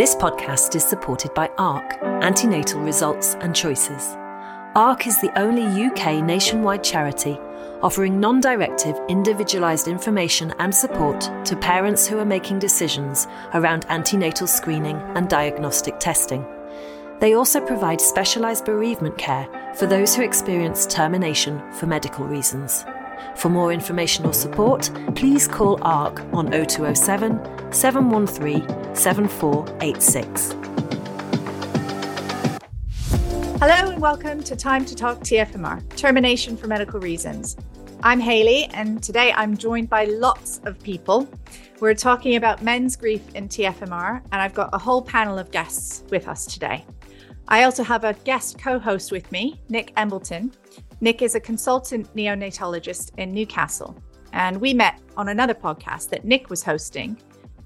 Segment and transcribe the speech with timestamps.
[0.00, 4.16] This podcast is supported by ARC, Antenatal Results and Choices.
[4.74, 7.38] ARC is the only UK nationwide charity
[7.82, 14.46] offering non directive, individualised information and support to parents who are making decisions around antenatal
[14.46, 16.46] screening and diagnostic testing.
[17.18, 22.86] They also provide specialised bereavement care for those who experience termination for medical reasons.
[23.36, 30.54] For more information or support, please call ARC on 0207 713 7486.
[33.60, 37.56] Hello and welcome to Time to Talk TFMR, Termination for Medical Reasons.
[38.02, 41.28] I'm Haley, and today I'm joined by lots of people.
[41.80, 46.04] We're talking about men's grief in TFMR, and I've got a whole panel of guests
[46.10, 46.86] with us today.
[47.48, 50.52] I also have a guest co host with me, Nick Embleton.
[51.02, 53.96] Nick is a consultant neonatologist in Newcastle,
[54.34, 57.16] and we met on another podcast that Nick was hosting,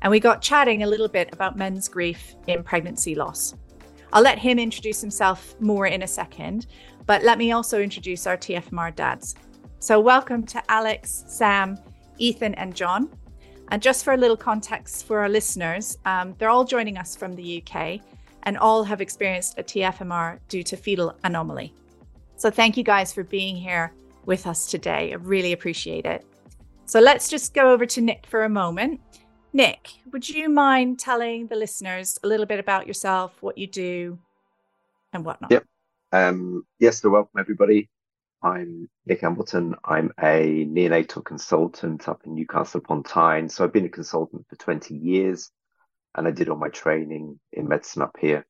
[0.02, 3.57] and we got chatting a little bit about men's grief in pregnancy loss.
[4.12, 6.68] I'll let him introduce himself more in a second,
[7.07, 9.35] but let me also introduce our TFMR dads.
[9.80, 11.77] So, welcome to Alex, Sam,
[12.18, 13.10] Ethan, and John.
[13.73, 17.35] And just for a little context for our listeners, um, they're all joining us from
[17.35, 18.01] the UK
[18.45, 21.74] and all have experienced a TFMR due to fetal anomaly.
[22.45, 23.95] So, thank you guys for being here
[24.26, 25.12] with us today.
[25.12, 26.26] I really appreciate it.
[26.84, 29.00] So, let's just go over to Nick for a moment.
[29.54, 34.18] Nick, would you mind telling the listeners a little bit about yourself, what you do,
[35.15, 35.52] and whatnot?
[35.52, 35.65] Yep.
[36.12, 37.88] Um, yes, so welcome everybody.
[38.42, 39.74] I'm Nick Embleton.
[39.82, 43.48] I'm a neonatal consultant up in Newcastle upon Tyne.
[43.48, 45.50] So I've been a consultant for 20 years
[46.15, 48.45] and I did all my training in medicine up here.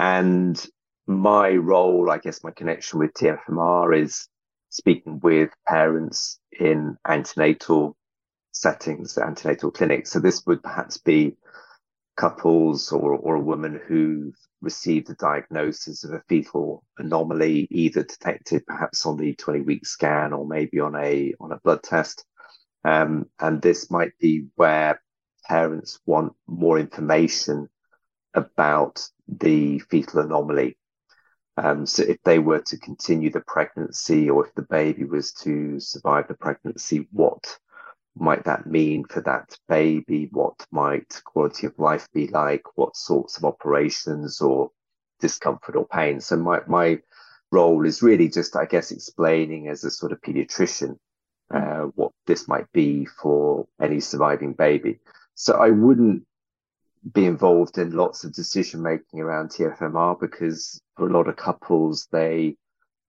[0.00, 0.68] And
[1.10, 4.28] my role, I guess my connection with TFMR is
[4.68, 7.96] speaking with parents in antenatal
[8.52, 10.12] settings, antenatal clinics.
[10.12, 11.36] So this would perhaps be
[12.16, 18.64] couples or, or a woman who've received a diagnosis of a fetal anomaly, either detected
[18.66, 22.24] perhaps on the 20 week scan or maybe on a on a blood test.
[22.84, 25.02] Um, and this might be where
[25.48, 27.68] parents want more information
[28.34, 30.76] about the fetal anomaly.
[31.62, 35.78] Um, so if they were to continue the pregnancy or if the baby was to
[35.78, 37.58] survive the pregnancy, what
[38.16, 40.30] might that mean for that baby?
[40.32, 42.62] What might quality of life be like?
[42.76, 44.70] What sorts of operations or
[45.20, 46.20] discomfort or pain?
[46.20, 47.00] So my my
[47.52, 50.96] role is really just, I guess, explaining as a sort of pediatrician
[51.52, 54.98] uh, what this might be for any surviving baby.
[55.34, 56.24] So I wouldn't
[57.12, 62.08] be involved in lots of decision making around TFMR because for a lot of couples
[62.12, 62.56] they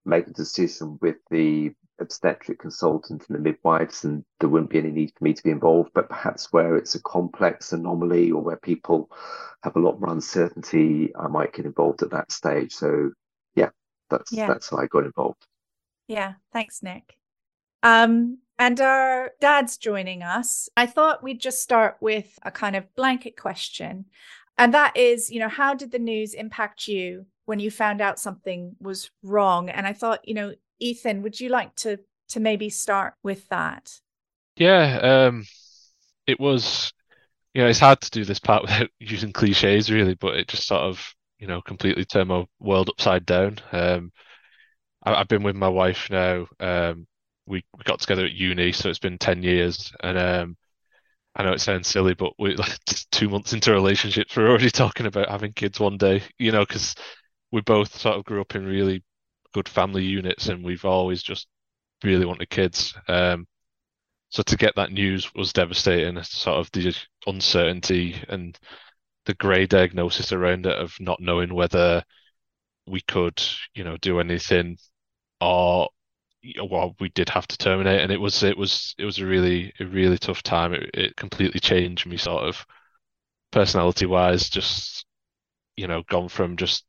[0.04, 4.90] make a decision with the obstetric consultant and the midwives, and there wouldn't be any
[4.90, 5.90] need for me to be involved.
[5.94, 9.10] But perhaps where it's a complex anomaly or where people
[9.62, 12.72] have a lot more uncertainty, I might get involved at that stage.
[12.72, 13.12] So
[13.54, 13.70] yeah,
[14.10, 14.48] that's yeah.
[14.48, 15.46] that's how I got involved.
[16.08, 17.16] Yeah, thanks, Nick.
[17.82, 20.68] Um, and our dad's joining us.
[20.76, 24.06] I thought we'd just start with a kind of blanket question.
[24.58, 28.18] And that is, you know, how did the news impact you when you found out
[28.18, 29.68] something was wrong?
[29.68, 31.98] And I thought, you know, Ethan, would you like to
[32.28, 34.00] to maybe start with that?
[34.56, 35.44] Yeah, um,
[36.26, 36.92] it was.
[37.54, 40.66] You know, it's hard to do this part without using cliches, really, but it just
[40.66, 43.58] sort of, you know, completely turned my world upside down.
[43.72, 44.10] Um,
[45.02, 46.46] I, have been with my wife now.
[46.60, 47.06] Um,
[47.46, 50.56] we, we got together at uni, so it's been ten years, and um,
[51.36, 52.78] I know it sounds silly, but we like
[53.10, 56.22] two months into relationships, we're already talking about having kids one day.
[56.38, 56.94] You know, because
[57.52, 59.04] we both sort of grew up in really
[59.54, 61.46] good family units, and we've always just
[62.04, 62.94] really wanted kids.
[63.08, 63.46] Um,
[64.30, 66.22] so to get that news was devastating.
[66.22, 68.58] Sort of the uncertainty and
[69.26, 72.02] the grey diagnosis around it of not knowing whether
[72.86, 73.42] we could,
[73.74, 74.78] you know, do anything
[75.40, 75.88] or
[76.70, 79.72] well, we did have to terminate, and it was it was it was a really
[79.80, 80.72] a really tough time.
[80.74, 82.64] It it completely changed me, sort of
[83.50, 84.48] personality wise.
[84.48, 85.06] Just
[85.76, 86.84] you know, gone from just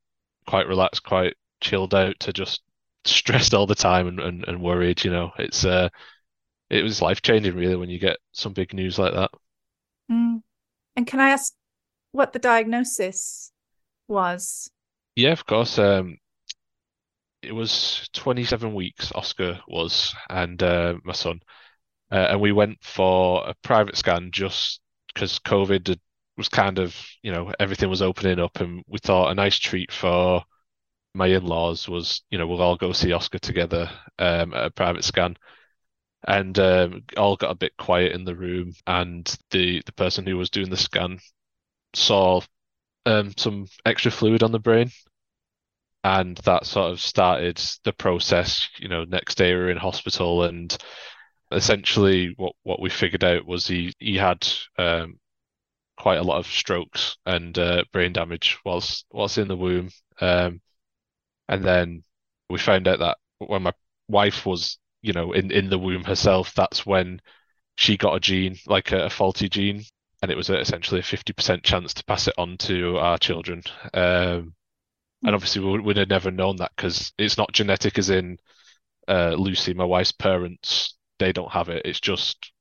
[0.47, 2.61] quite relaxed, quite chilled out to just
[3.05, 5.03] stressed all the time and, and, and worried.
[5.03, 5.89] You know, it's uh,
[6.69, 9.31] it was life changing really when you get some big news like that.
[10.11, 10.41] Mm.
[10.95, 11.53] And can I ask
[12.11, 13.51] what the diagnosis
[14.07, 14.69] was?
[15.15, 15.77] Yeah, of course.
[15.77, 16.17] Um,
[17.43, 19.11] it was 27 weeks.
[19.13, 21.39] Oscar was, and uh, my son,
[22.11, 24.81] uh, and we went for a private scan just
[25.13, 25.97] because COVID
[26.37, 29.91] was kind of, you know, everything was opening up, and we thought a nice treat
[29.91, 30.43] for
[31.13, 33.89] my in-laws was, you know, we'll all go see Oscar together
[34.19, 35.35] um, at a private scan,
[36.27, 38.73] and um, all got a bit quiet in the room.
[38.87, 41.19] And the the person who was doing the scan
[41.93, 42.41] saw
[43.05, 44.91] um, some extra fluid on the brain,
[46.03, 48.67] and that sort of started the process.
[48.77, 50.75] You know, next day we were in hospital, and
[51.51, 54.47] essentially what what we figured out was he he had
[54.77, 55.19] um,
[55.97, 59.89] quite a lot of strokes and uh, brain damage whilst whilst in the womb.
[60.21, 60.61] Um,
[61.49, 62.03] and then
[62.49, 63.73] we found out that when my
[64.07, 67.21] wife was, you know, in, in the womb herself, that's when
[67.75, 69.83] she got a gene, like a, a faulty gene,
[70.21, 73.61] and it was essentially a 50% chance to pass it on to our children.
[73.93, 74.55] Um,
[75.23, 78.37] and obviously we would have never known that because it's not genetic as in
[79.07, 81.83] uh, Lucy, my wife's parents, they don't have it.
[81.85, 82.51] It's just,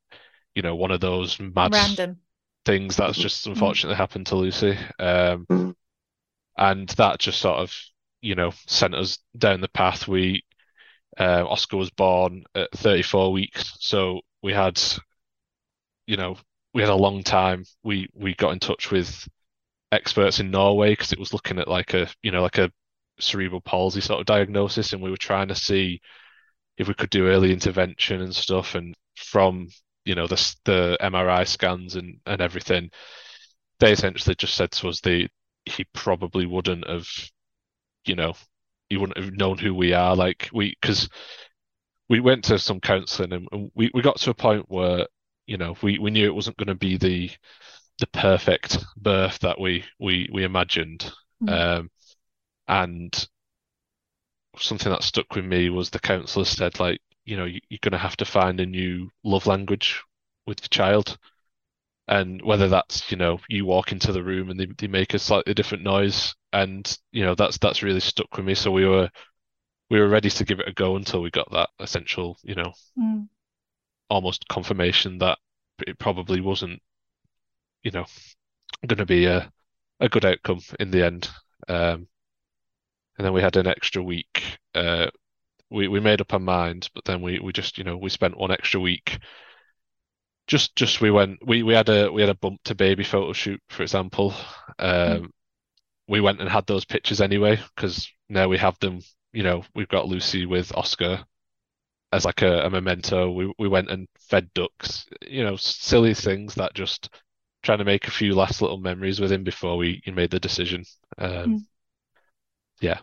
[0.54, 2.18] you know, one of those mad Random.
[2.64, 4.76] things that's just unfortunately happened to Lucy.
[4.98, 5.46] Um,
[6.56, 7.74] and that just sort of,
[8.20, 10.06] you know, sent us down the path.
[10.06, 10.44] We,
[11.18, 14.80] uh, Oscar was born at 34 weeks, so we had,
[16.06, 16.36] you know,
[16.74, 17.64] we had a long time.
[17.82, 19.28] We we got in touch with
[19.92, 22.72] experts in Norway because it was looking at like a, you know, like a
[23.20, 26.00] cerebral palsy sort of diagnosis, and we were trying to see
[26.78, 28.74] if we could do early intervention and stuff.
[28.74, 29.68] And from,
[30.04, 32.90] you know, the the MRI scans and and everything,
[33.80, 35.28] they essentially just said to us the
[35.66, 37.06] he probably wouldn't have,
[38.04, 38.34] you know,
[38.88, 40.16] he wouldn't have known who we are.
[40.16, 41.08] Like we, because
[42.08, 45.06] we went to some counselling and, and we, we got to a point where,
[45.46, 47.30] you know, we, we knew it wasn't going to be the
[48.02, 51.10] the perfect birth that we we we imagined.
[51.40, 51.78] Mm.
[51.78, 51.90] Um,
[52.66, 53.28] and
[54.58, 57.92] something that stuck with me was the counsellor said, like, you know, you, you're going
[57.92, 60.02] to have to find a new love language
[60.46, 61.16] with your child.
[62.08, 65.18] And whether that's, you know, you walk into the room and they, they make a
[65.20, 68.54] slightly different noise, and you know, that's that's really stuck with me.
[68.54, 69.08] So we were
[69.90, 72.72] we were ready to give it a go until we got that essential, you know,
[72.98, 73.28] Mm.
[74.10, 75.38] almost confirmation that
[75.86, 76.82] it probably wasn't,
[77.82, 78.06] you know,
[78.86, 79.50] going to be a
[80.00, 81.30] a good outcome in the end.
[81.68, 82.08] Um,
[83.16, 84.58] and then we had an extra week.
[84.74, 85.08] Uh,
[85.70, 88.36] we we made up our mind, but then we we just, you know, we spent
[88.38, 89.18] one extra week.
[90.46, 93.32] Just just we went we we had a we had a bump to baby photo
[93.32, 94.34] shoot, for example.
[94.78, 95.30] Um,
[96.08, 99.00] we went and had those pictures anyway because now we have them.
[99.32, 101.24] You know, we've got Lucy with Oscar
[102.12, 103.30] as like a, a memento.
[103.32, 105.06] We we went and fed ducks.
[105.26, 107.10] You know, silly things that just
[107.62, 110.84] trying to make a few last little memories with him before we made the decision.
[111.18, 111.66] Um, Mm.
[112.80, 112.98] yeah.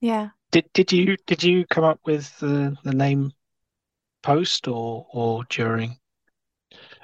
[0.00, 0.30] Yeah.
[0.52, 3.32] Did did you did you come up with the the name
[4.22, 5.98] post or or during?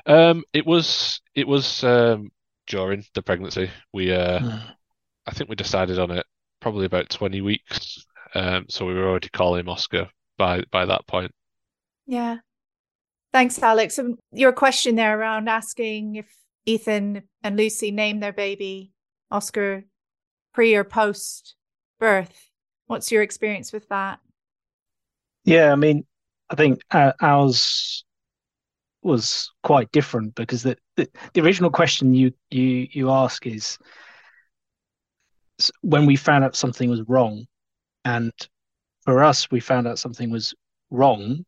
[0.06, 2.31] Um, it was it was um
[2.66, 3.70] during the pregnancy.
[3.93, 4.72] We uh Hmm.
[5.26, 6.26] I think we decided on it
[6.60, 8.04] probably about 20 weeks.
[8.34, 10.08] Um, so we were already calling Oscar
[10.38, 11.32] by by that point.
[12.06, 12.38] Yeah.
[13.32, 13.99] Thanks, Alex.
[13.99, 16.26] And your question there around asking if
[16.67, 18.93] Ethan and Lucy name their baby
[19.31, 19.85] Oscar
[20.53, 21.55] pre or post
[21.99, 22.50] birth.
[22.87, 24.20] What's your experience with that?
[25.44, 26.05] Yeah, I mean,
[26.50, 28.05] I think ours
[29.03, 33.79] was quite different because the, the the original question you you you ask is
[35.81, 37.47] when we found out something was wrong,
[38.05, 38.32] and
[39.05, 40.55] for us, we found out something was
[40.91, 41.44] wrong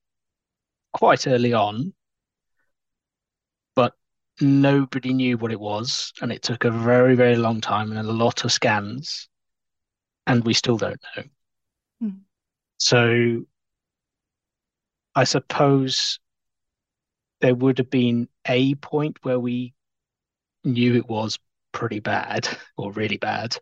[0.93, 1.93] quite early on,
[4.41, 8.13] nobody knew what it was, and it took a very, very long time and a
[8.13, 9.29] lot of scans,
[10.27, 11.23] and we still don't know.
[12.01, 12.11] Hmm.
[12.79, 13.45] So
[15.15, 16.19] I suppose
[17.41, 19.75] there would have been a point where we
[20.65, 21.39] knew it was
[21.73, 23.57] pretty bad or really bad.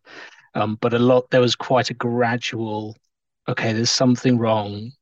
[0.55, 2.97] Um, but a lot, there was quite a gradual,
[3.49, 4.93] okay, there's something wrong.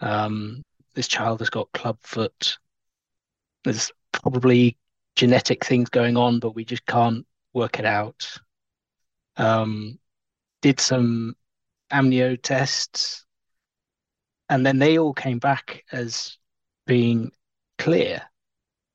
[0.00, 0.62] Um,
[0.94, 2.58] this child has got clubfoot.
[3.64, 3.92] There's
[4.22, 4.76] probably
[5.16, 8.38] genetic things going on, but we just can't work it out.
[9.36, 9.98] Um,
[10.62, 11.36] did some
[11.92, 13.24] amnio tests,
[14.48, 16.38] and then they all came back as
[16.86, 17.32] being
[17.78, 18.22] clear.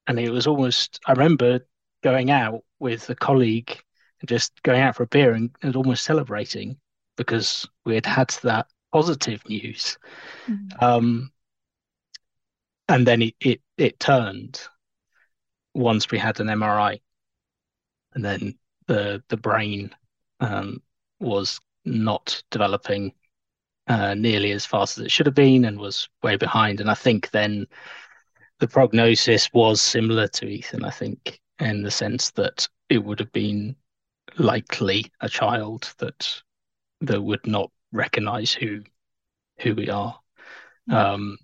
[0.08, 1.60] And it was almost, I remember
[2.04, 3.80] going out with a colleague
[4.20, 6.78] and just going out for a beer and, and almost celebrating
[7.18, 9.98] because we had had that positive news.
[10.80, 11.32] Um,
[12.88, 14.62] and then it, it, it turned
[15.74, 17.02] once we had an MRI.
[18.14, 19.92] And then the, the brain
[20.40, 20.82] um,
[21.20, 23.14] was not developing
[23.88, 26.82] uh, nearly as fast as it should have been and was way behind.
[26.82, 27.68] And I think then
[28.60, 33.32] the prognosis was similar to Ethan, I think, in the sense that it would have
[33.32, 33.76] been
[34.38, 36.42] likely a child that
[37.02, 38.84] that would not recognize who
[39.60, 40.18] who we are.
[40.90, 41.38] Um,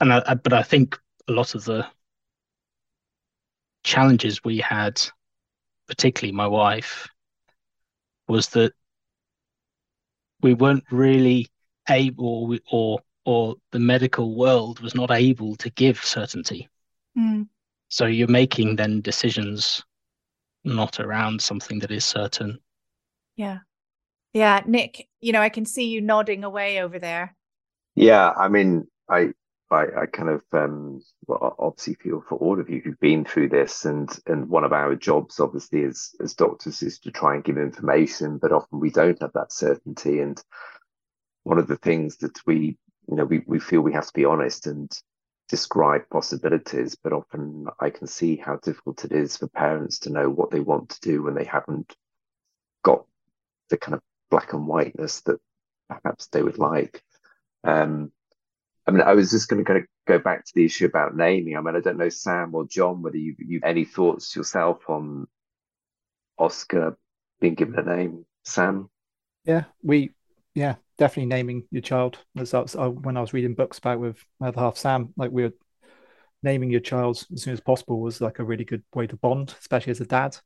[0.00, 1.86] and I, I, but I think a lot of the
[3.82, 5.00] challenges we had,
[5.88, 7.08] particularly my wife,
[8.28, 8.72] was that
[10.40, 11.48] we weren't really
[11.88, 16.68] able or or the medical world was not able to give certainty.
[17.16, 17.48] Mm.
[17.88, 19.82] So you're making then decisions
[20.64, 22.58] not around something that is certain.
[23.36, 23.58] Yeah.
[24.32, 27.36] Yeah, Nick, you know, I can see you nodding away over there.
[27.94, 29.32] Yeah, I mean, I
[29.72, 33.48] I, I kind of um, well, obviously feel for all of you who've been through
[33.48, 37.44] this, and and one of our jobs, obviously, as as doctors, is to try and
[37.44, 40.20] give information, but often we don't have that certainty.
[40.20, 40.40] And
[41.44, 42.76] one of the things that we,
[43.08, 44.90] you know, we we feel we have to be honest and
[45.48, 50.28] describe possibilities, but often I can see how difficult it is for parents to know
[50.28, 51.94] what they want to do when they haven't
[52.84, 53.04] got
[53.70, 54.00] the kind of
[54.30, 55.40] black and whiteness that
[55.88, 57.02] perhaps they would like.
[57.64, 58.12] Um,
[58.86, 61.16] I mean, I was just going to kind of go back to the issue about
[61.16, 61.56] naming.
[61.56, 65.28] I mean, I don't know, Sam or John, whether you you any thoughts yourself on
[66.38, 66.98] Oscar
[67.40, 68.26] being given a name.
[68.44, 68.90] Sam,
[69.44, 70.10] yeah, we,
[70.54, 72.18] yeah, definitely naming your child.
[72.36, 75.12] As that's uh, when I was reading books about with my other half, Sam.
[75.16, 75.52] Like we are
[76.42, 79.54] naming your child as soon as possible was like a really good way to bond,
[79.60, 80.36] especially as a dad.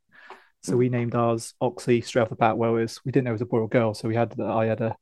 [0.62, 2.58] So we named ours Oxy straight off the bat.
[2.58, 4.66] Well, was we didn't know it was a boy or girl, so we had I
[4.66, 4.96] had a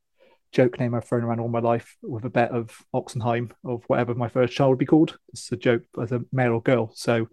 [0.55, 4.15] joke name I've thrown around all my life with a bet of Oxenheim of whatever
[4.15, 5.17] my first child would be called.
[5.33, 6.91] It's a joke as a male or girl.
[6.95, 7.27] So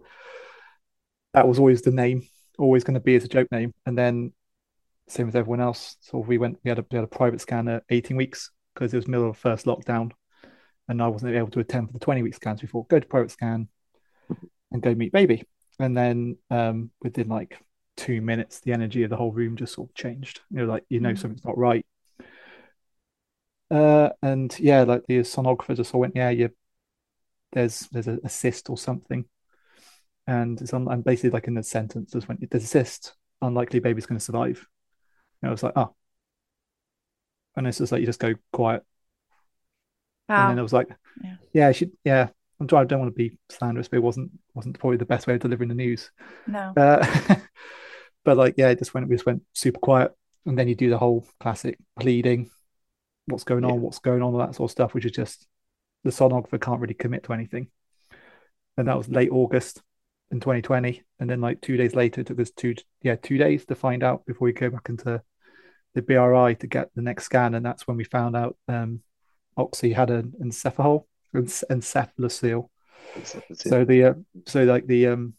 [1.33, 2.27] that was always the name,
[2.59, 3.73] always going to be as a joke name.
[3.85, 4.33] And then
[5.07, 5.95] same with everyone else.
[6.01, 8.93] So we went, we had a, we had a private scan at 18 weeks because
[8.93, 10.11] it was middle of first lockdown
[10.89, 12.85] and I wasn't able to attend for the 20 week scans before.
[12.89, 13.69] Go to private scan
[14.73, 15.45] and go meet baby.
[15.79, 17.57] And then um, within like
[17.95, 20.41] two minutes, the energy of the whole room just sort of changed.
[20.51, 21.17] You know, like you know mm-hmm.
[21.21, 21.85] something's not right.
[23.73, 26.51] Uh, and yeah, like the sonographer just went, yeah, you
[27.53, 29.25] there's there's a, a cyst or something,
[30.27, 33.79] and it's on, and basically like in the sentence just went, there's a cyst, unlikely
[33.79, 34.67] baby's going to survive.
[35.41, 35.95] And I was like, oh,
[37.55, 38.83] and it's just like you just go quiet.
[40.29, 40.41] Wow.
[40.41, 40.89] And then I was like,
[41.23, 42.29] yeah, yeah, I yeah.
[42.59, 42.83] I'm trying.
[42.83, 45.39] I don't want to be slanderous, but it wasn't wasn't probably the best way of
[45.39, 46.11] delivering the news.
[46.45, 46.73] No.
[46.77, 47.35] Uh,
[48.23, 49.09] but like, yeah, it just went.
[49.09, 50.11] We just went super quiet,
[50.45, 52.51] and then you do the whole classic pleading,
[53.27, 53.79] what's going on, yeah.
[53.79, 55.47] what's going on, all that sort of stuff, which is just
[56.03, 57.67] the sonographer can't really commit to anything.
[58.77, 59.81] And that was late August
[60.31, 61.03] in 2020.
[61.19, 64.03] And then like two days later, it took us two yeah, two days to find
[64.03, 65.21] out before we go back into
[65.93, 67.53] the BRI to get the next scan.
[67.53, 69.01] And that's when we found out um
[69.55, 72.67] Oxy had an encephalo encephalocele.
[73.53, 74.13] So the uh,
[74.47, 75.33] so like the um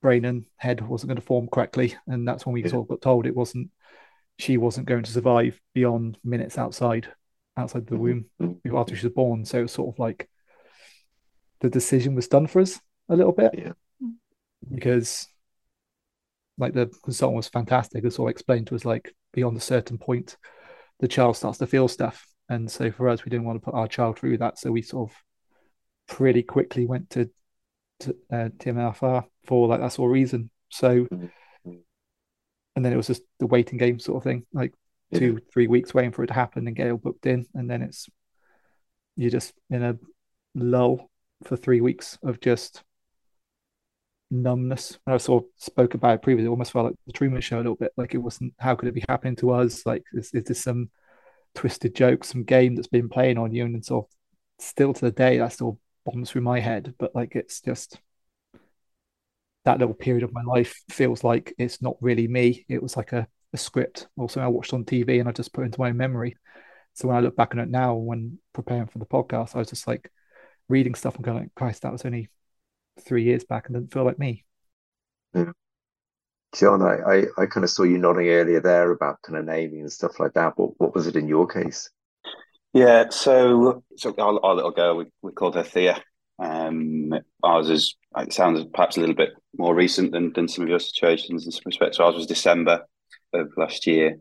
[0.00, 1.96] brain and head wasn't going to form correctly.
[2.06, 2.70] And that's when we yeah.
[2.70, 3.70] sort of got told it wasn't
[4.38, 7.08] she wasn't going to survive beyond minutes outside
[7.56, 8.76] outside the womb mm-hmm.
[8.76, 9.44] after she was born.
[9.44, 10.28] So it was sort of like
[11.60, 12.78] the decision was done for us
[13.08, 13.52] a little bit.
[13.58, 13.72] Yeah.
[14.72, 15.26] Because
[16.56, 18.04] like the consultant was fantastic.
[18.04, 20.36] It sort of explained to us like beyond a certain point,
[21.00, 22.24] the child starts to feel stuff.
[22.48, 24.58] And so for us, we didn't want to put our child through that.
[24.58, 25.16] So we sort of
[26.06, 27.28] pretty quickly went to,
[28.00, 30.50] to uh, TMFR for like that sort of reason.
[30.68, 31.26] So mm-hmm
[32.78, 34.72] and then it was just the waiting game sort of thing, like
[35.10, 35.18] yeah.
[35.18, 37.82] two, three weeks waiting for it to happen and get it booked in, and then
[37.82, 38.08] it's
[39.16, 39.98] you're just in a
[40.54, 41.10] lull
[41.42, 42.84] for three weeks of just
[44.30, 44.96] numbness.
[45.04, 46.46] And I sort of spoke about it previously.
[46.46, 47.90] It almost felt like the Truman Show a little bit.
[47.96, 48.54] Like it wasn't.
[48.60, 49.84] How could it be happening to us?
[49.84, 50.88] Like is, is this some
[51.56, 53.64] twisted joke, some game that's been playing on you?
[53.64, 56.94] And sort of still to the day, that still bombs through my head.
[56.96, 57.98] But like it's just
[59.68, 62.64] that little period of my life feels like it's not really me.
[62.70, 65.52] It was like a, a script or something I watched on TV and I just
[65.52, 66.36] put into my memory.
[66.94, 69.68] So when I look back on it now, when preparing for the podcast, I was
[69.68, 70.10] just like
[70.70, 72.30] reading stuff and going, like, Christ, that was only
[73.02, 74.46] three years back and didn't feel like me.
[75.34, 75.52] Yeah.
[76.54, 79.82] John, I, I, I kind of saw you nodding earlier there about kind of naming
[79.82, 80.56] and stuff like that.
[80.56, 81.90] What what was it in your case?
[82.72, 86.02] Yeah, so so our, our little girl, we, we called her Thea.
[86.38, 90.68] Um, ours is it sounds perhaps a little bit more recent than, than some of
[90.68, 91.98] your situations in some respects.
[91.98, 92.86] Ours was December
[93.32, 94.18] of last year,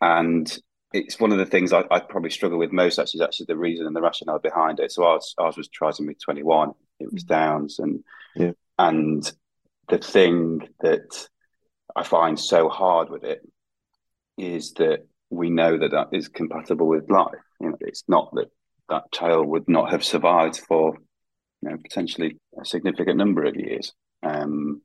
[0.00, 0.58] and
[0.92, 2.98] it's one of the things I, I probably struggle with most.
[2.98, 4.92] Actually, is actually the reason and the rationale behind it.
[4.92, 6.72] So ours ours was trisomy twenty one.
[6.98, 8.02] It was Downs, and
[8.34, 8.52] yeah.
[8.78, 9.30] and
[9.88, 11.28] the thing that
[11.94, 13.40] I find so hard with it
[14.36, 17.34] is that we know that that is compatible with life.
[17.60, 18.48] You know, it's not that
[18.88, 20.96] that child would not have survived for
[21.62, 23.92] you know, potentially a significant number of years.
[24.22, 24.82] Um,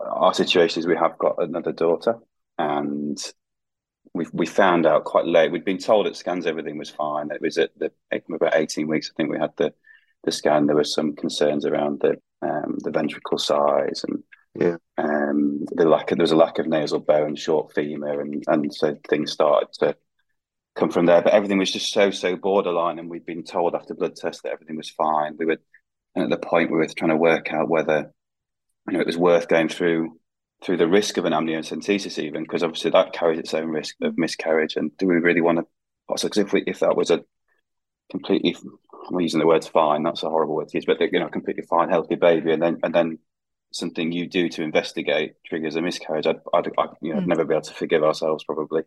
[0.00, 2.18] our situation is we have got another daughter,
[2.58, 3.18] and
[4.14, 5.52] we we found out quite late.
[5.52, 7.30] We'd been told at scans everything was fine.
[7.30, 9.10] It was at the about eighteen weeks.
[9.10, 9.72] I think we had the
[10.24, 10.66] the scan.
[10.66, 14.22] There were some concerns around the um, the ventricle size and
[14.54, 14.76] Yeah.
[14.96, 18.74] Um, the lack of, there was a lack of nasal bone, short femur, and and
[18.74, 19.96] so things started to
[20.78, 21.22] come from there.
[21.22, 24.52] But everything was just so so borderline, and we'd been told after blood tests that
[24.52, 25.36] everything was fine.
[25.38, 25.58] We were
[26.14, 28.12] and at the point we were trying to work out whether
[28.86, 30.18] you know it was worth going through
[30.64, 34.18] through the risk of an amniocentesis, even because obviously that carries its own risk of
[34.18, 34.76] miscarriage.
[34.76, 35.66] And do we really want to?
[36.08, 37.22] Because if we if that was a
[38.10, 38.56] completely,
[39.08, 40.02] I'm using the word fine.
[40.02, 42.78] That's a horrible word to use, but you know, completely fine, healthy baby, and then
[42.82, 43.18] and then
[43.70, 46.26] something you do to investigate triggers a miscarriage.
[46.26, 47.26] I'd, I'd, I'd you know, mm.
[47.26, 48.82] never be able to forgive ourselves probably.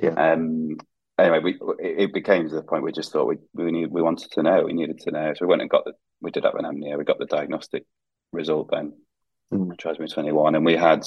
[0.00, 0.10] Yeah.
[0.10, 0.78] Um.
[1.20, 4.30] Anyway, we it became to the point we just thought we we need we wanted
[4.32, 4.64] to know.
[4.64, 6.98] We needed to know, so we went and got the we did have an amnio.
[6.98, 7.84] We got the diagnostic
[8.32, 8.92] result then
[9.52, 9.76] mm.
[9.76, 11.02] trisomy 21 and we had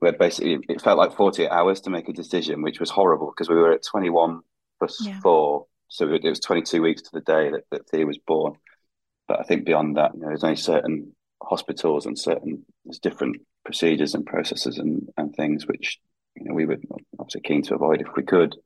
[0.00, 3.30] we had basically it felt like 48 hours to make a decision which was horrible
[3.30, 4.40] because we were at 21
[4.78, 5.20] plus yeah.
[5.20, 8.54] 4 so it was 22 weeks to the day that, that Thea was born
[9.28, 13.36] but I think beyond that you know there's only certain hospitals and certain there's different
[13.64, 15.98] procedures and processes and, and things which
[16.36, 16.78] you know we were
[17.18, 18.56] obviously keen to avoid if we could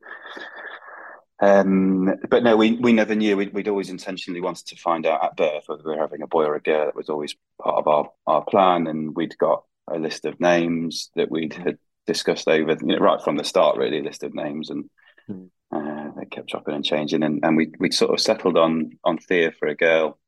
[1.41, 3.37] um, but no, we, we never knew.
[3.37, 6.27] We'd, we'd, always intentionally wanted to find out at birth whether we were having a
[6.27, 6.87] boy or a girl.
[6.87, 8.89] That was always part of our, our plan.
[8.89, 13.23] And we'd got a list of names that we'd had discussed over, you know, right
[13.23, 14.71] from the start, really, a list of names.
[14.71, 14.91] And
[15.31, 15.49] mm.
[15.71, 17.23] uh, they kept chopping and changing.
[17.23, 20.19] And, and we, we'd sort of settled on, on Thea for a girl,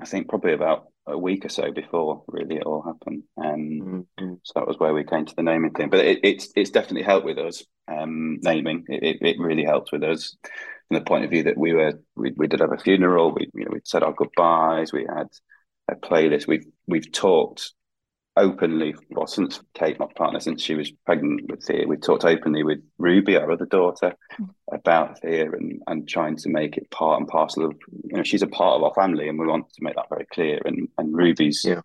[0.00, 3.22] I think probably about a week or so before really it all happened.
[3.36, 4.34] Um, mm-hmm.
[4.42, 5.90] So that was where we came to the naming thing.
[5.90, 8.84] But it, it's it's definitely helped with us um, naming.
[8.88, 10.36] It, it really helped with us
[10.88, 13.34] from the point of view that we were we, we did have a funeral.
[13.34, 14.92] We you know we said our goodbyes.
[14.92, 15.28] We had
[15.90, 16.46] a playlist.
[16.46, 17.72] We've we've talked
[18.38, 22.62] openly, well, since Kate, my partner, since she was pregnant with Thea, we've talked openly
[22.62, 24.48] with Ruby, our other daughter, mm.
[24.72, 28.42] about Thea and, and trying to make it part and parcel of, you know, she's
[28.42, 30.60] a part of our family and we want to make that very clear.
[30.64, 31.80] And, and Ruby's, yeah.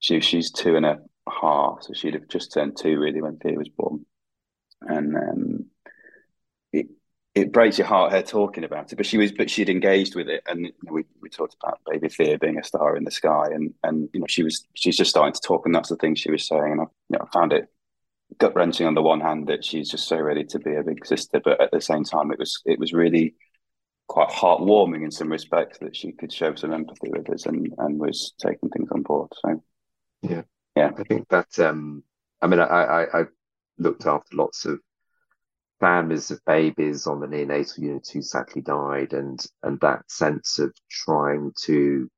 [0.00, 3.56] she, she's two and a half, so she'd have just turned two really when Thea
[3.56, 4.06] was born.
[4.80, 5.66] And um,
[7.36, 10.28] it, breaks your heart her talking about it, but she was, but she'd engaged with
[10.28, 13.10] it, and you know, we we talked about Baby Thea being a star in the
[13.10, 15.96] sky, and and you know she was she's just starting to talk, and that's the
[15.96, 17.68] thing she was saying, and I, you know, I found it
[18.38, 21.04] gut wrenching on the one hand that she's just so ready to be a big
[21.06, 23.34] sister, but at the same time it was it was really
[24.08, 28.00] quite heartwarming in some respects that she could show some empathy with us and and
[28.00, 29.30] was taking things on board.
[29.44, 29.62] So
[30.22, 30.42] yeah,
[30.74, 32.02] yeah, I think that um,
[32.40, 33.24] I mean I I, I
[33.78, 34.80] looked after lots of
[35.80, 40.74] families of babies on the neonatal unit who sadly died and and that sense of
[40.90, 42.10] trying to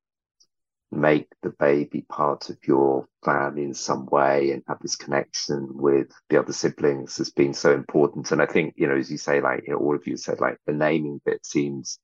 [0.91, 6.07] make the baby part of your family in some way and have this connection with
[6.29, 8.31] the other siblings has been so important.
[8.31, 10.39] And i think you know as you say like you know all of you said
[10.39, 11.99] like the naming bit seems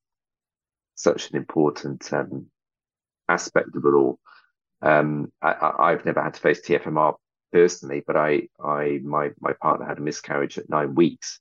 [0.96, 2.48] such an important um,
[3.28, 4.20] aspect of it all.
[4.82, 7.16] Um, I, have never had to face tfmr
[7.52, 11.40] personally but i i my my partner had a miscarriage at nine weeks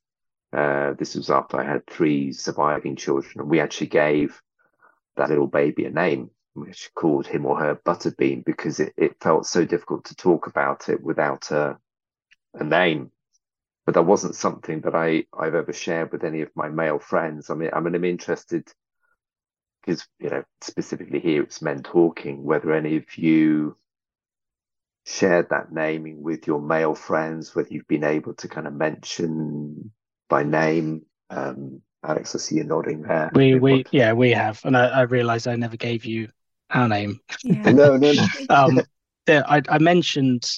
[0.54, 4.40] uh, this was after I had three surviving children, and we actually gave
[5.16, 9.46] that little baby a name, which called him or her Butterbean because it, it felt
[9.46, 11.78] so difficult to talk about it without a,
[12.54, 13.10] a name.
[13.84, 17.50] But that wasn't something that I, I've ever shared with any of my male friends.
[17.50, 18.66] I mean, I mean, I'm interested
[19.80, 23.76] because, you know, specifically here it's men talking, whether any of you
[25.04, 29.92] shared that naming with your male friends, whether you've been able to kind of mention
[30.28, 31.04] by name.
[31.30, 33.30] Um, Alex, I see you nodding there.
[33.34, 36.28] We we yeah we have, and I, I realised I never gave you
[36.70, 37.20] our name.
[37.42, 37.70] Yeah.
[37.70, 38.26] no, no, no.
[38.50, 38.80] um,
[39.26, 40.48] there, I, I mentioned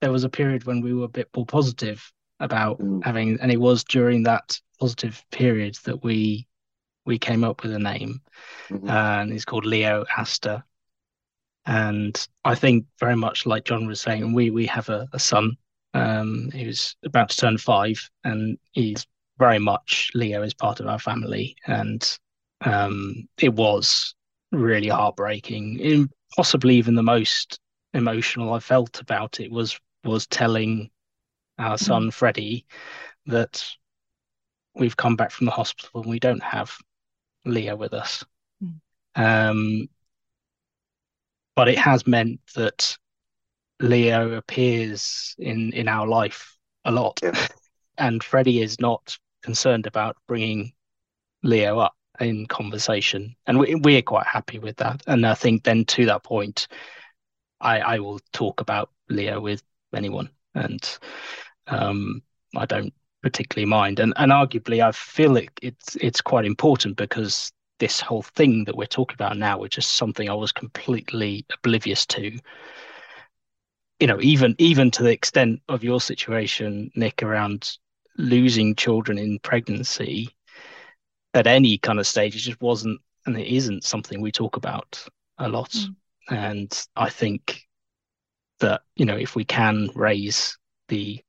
[0.00, 3.02] there was a period when we were a bit more positive about mm.
[3.04, 6.46] having, and it was during that positive period that we
[7.06, 8.20] we came up with a name,
[8.68, 8.88] mm-hmm.
[8.88, 10.62] and it's called Leo Aster.
[11.66, 15.56] And I think very much like John was saying, we we have a, a son
[15.94, 19.06] um, who's about to turn five, and he's
[19.38, 22.18] very much Leo is part of our family, and
[22.62, 24.14] um, it was
[24.52, 25.78] really heartbreaking.
[25.78, 27.58] In possibly even the most
[27.94, 30.90] emotional I felt about it was was telling
[31.58, 31.80] our mm.
[31.80, 32.66] son Freddie
[33.26, 33.64] that
[34.74, 36.76] we've come back from the hospital and we don't have
[37.44, 38.24] Leo with us.
[38.62, 38.80] Mm.
[39.16, 39.88] Um,
[41.56, 42.96] but it has meant that
[43.80, 47.46] Leo appears in in our life a lot, yeah.
[47.98, 50.72] and Freddie is not concerned about bringing
[51.42, 55.02] Leo up in conversation, and we we're quite happy with that.
[55.06, 56.68] And I think then to that point,
[57.60, 59.62] I I will talk about Leo with
[59.94, 60.98] anyone, and
[61.66, 62.22] um,
[62.54, 63.98] I don't particularly mind.
[63.98, 68.76] And and arguably, I feel it, it's it's quite important because this whole thing that
[68.76, 72.38] we're talking about now, which is something I was completely oblivious to
[74.00, 77.76] you know, even even to the extent of your situation, Nick, around
[78.16, 80.28] losing children in pregnancy
[81.34, 85.04] at any kind of stage, it just wasn't and it isn't something we talk about
[85.38, 85.70] a lot.
[85.70, 85.96] Mm.
[86.30, 87.62] And I think
[88.60, 90.56] that, you know, if we can raise
[90.88, 91.20] the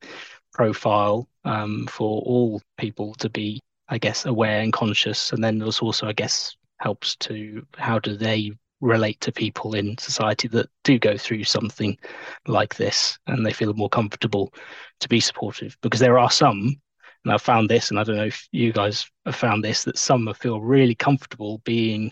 [0.53, 5.79] profile um, for all people to be, I guess, aware and conscious, and then there's
[5.79, 10.99] also, I guess, helps to how do they relate to people in society that do
[10.99, 11.97] go through something
[12.47, 14.53] like this and they feel more comfortable
[14.99, 16.75] to be supportive because there are some
[17.23, 19.97] and I've found this and I don't know if you guys have found this that
[19.97, 22.11] some feel really comfortable being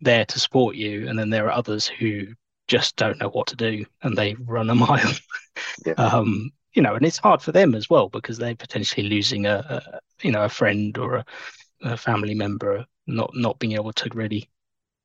[0.00, 2.26] there to support you and then there are others who
[2.66, 5.12] just don't know what to do and they run a mile
[5.86, 5.92] yeah.
[5.94, 9.82] um you know and it's hard for them as well because they're potentially losing a,
[9.92, 11.24] a you know a friend or a,
[11.82, 14.48] a family member not not being able to really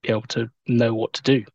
[0.04, 1.46] be able to know what to do.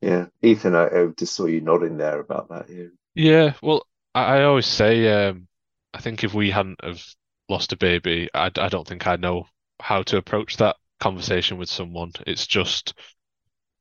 [0.00, 2.68] Yeah, Ethan, I, I just saw you nodding there about that.
[2.68, 3.52] Yeah, yeah.
[3.62, 5.48] Well, I, I always say, um,
[5.92, 7.02] I think if we hadn't have
[7.48, 9.46] lost a baby, I, I don't think I know
[9.80, 12.12] how to approach that conversation with someone.
[12.26, 12.94] It's just,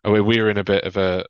[0.04, 1.26] I mean, we're in a bit of a,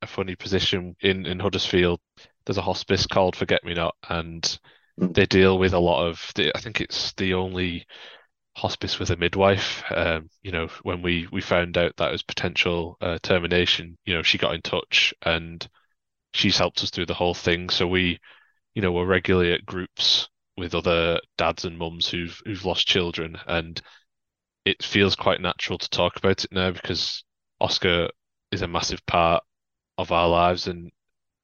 [0.00, 2.00] a funny position in in Huddersfield.
[2.44, 4.42] There's a hospice called Forget Me Not, and
[5.00, 5.14] mm.
[5.14, 6.32] they deal with a lot of.
[6.34, 7.86] The, I think it's the only
[8.56, 9.82] hospice with a midwife.
[9.90, 14.22] Um, you know, when we we found out that was potential uh, termination, you know,
[14.22, 15.66] she got in touch and
[16.34, 17.70] she's helped us through the whole thing.
[17.70, 18.20] So we,
[18.74, 23.38] you know, we're regularly at groups with other dads and mums who've who've lost children,
[23.46, 23.80] and
[24.64, 27.24] it feels quite natural to talk about it now because
[27.60, 28.10] Oscar
[28.52, 29.44] is a massive part
[29.98, 30.90] of our lives, and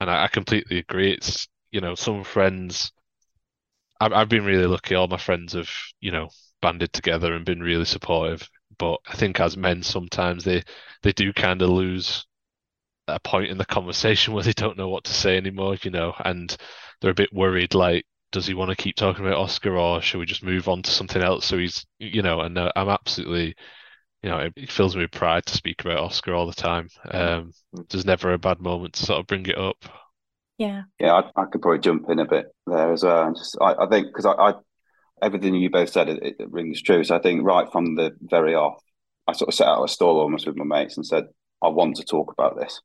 [0.01, 1.13] and I, I completely agree.
[1.13, 2.93] It's you know, some friends.
[4.01, 4.95] I've, I've been really lucky.
[4.95, 6.29] All my friends have, you know,
[6.61, 8.49] banded together and been really supportive.
[8.79, 10.63] But I think as men, sometimes they
[11.03, 12.27] they do kind of lose
[13.09, 16.15] a point in the conversation where they don't know what to say anymore, you know,
[16.25, 16.57] and
[17.01, 17.75] they're a bit worried.
[17.75, 20.83] Like, does he want to keep talking about Oscar, or should we just move on
[20.83, 21.47] to something else?
[21.47, 23.55] So he's, you know, and uh, I'm absolutely,
[24.23, 26.89] you know, it, fills me with pride to speak about Oscar all the time.
[27.11, 27.53] Um,
[27.89, 29.85] there's never a bad moment to sort of bring it up.
[30.59, 30.83] Yeah.
[30.99, 33.29] Yeah, I, I could probably jump in a bit there as well.
[33.29, 34.55] And just, I, I think because I, I
[35.23, 37.05] everything you both said it, it, rings true.
[37.05, 38.83] So I think right from the very off,
[39.27, 41.25] I sort of set out a stall almost with my mates and said,
[41.63, 42.81] "I want to talk about this.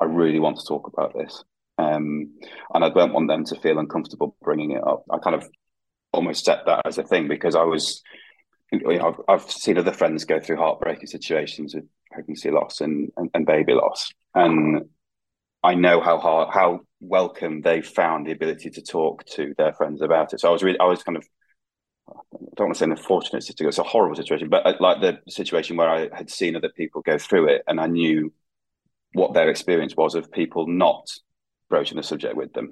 [0.00, 1.44] I really want to talk about this."
[1.78, 2.34] Um,
[2.72, 5.04] and I don't want them to feel uncomfortable bringing it up.
[5.10, 5.48] I kind of
[6.12, 8.00] almost set that as a thing because I was,
[8.70, 13.10] you know, I've, I've seen other friends go through heartbreaking situations with pregnancy loss and,
[13.16, 14.84] and, and baby loss, and
[15.64, 20.02] I know how hard, how welcome they found the ability to talk to their friends
[20.02, 20.40] about it.
[20.40, 21.26] So I was really, I was kind of
[22.56, 25.18] don't want to say an unfortunate situation, it's a horrible situation, but uh, like the
[25.30, 28.32] situation where I had seen other people go through it and I knew
[29.12, 31.08] what their experience was of people not
[31.70, 32.70] broaching the subject with them.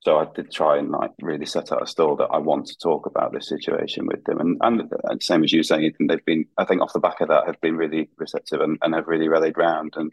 [0.00, 2.76] So I did try and like really set out a stall that I want to
[2.76, 4.38] talk about this situation with them.
[4.38, 7.22] And and, and same as you saying, Ethan, they've been, I think off the back
[7.22, 9.94] of that, have been really receptive and, and have really rallied round.
[9.96, 10.12] And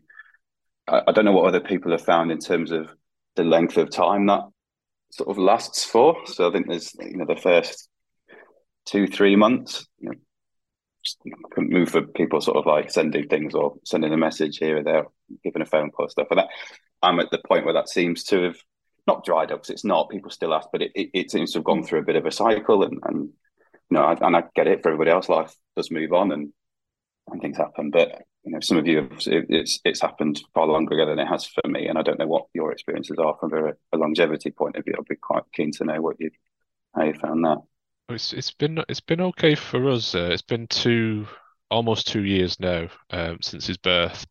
[0.88, 2.90] I, I don't know what other people have found in terms of
[3.36, 4.44] the length of time that
[5.12, 6.16] sort of lasts for.
[6.26, 7.90] So I think there's, you know, the first
[8.86, 9.88] two, three months.
[10.00, 10.16] You know,
[11.04, 11.20] just
[11.52, 14.84] couldn't move for people sort of like sending things or sending a message here or
[14.84, 15.06] there,
[15.44, 16.28] giving a phone call stuff.
[16.30, 16.50] And that
[17.02, 18.58] I'm at the point where that seems to have
[19.08, 20.10] not dried up because it's not.
[20.10, 21.88] People still ask, but it, it, it, seems to have gone mm.
[21.88, 22.84] through a bit of a cycle.
[22.84, 23.32] And, and you
[23.90, 25.28] know, and I get it for everybody else.
[25.28, 26.54] Life does move on and
[27.30, 27.92] and things happen.
[27.92, 31.46] But you know, some of you, it's it's happened far longer ago than it has
[31.46, 31.88] for me.
[31.88, 34.96] And I don't know what your experiences are from a, a longevity point of view.
[34.98, 36.32] I'd be quite keen to know what you
[36.96, 37.60] how you found that.
[38.14, 40.16] It's it's been it's been okay for us.
[40.16, 41.28] Uh, it's been two
[41.70, 44.26] almost two years now um, since his birth,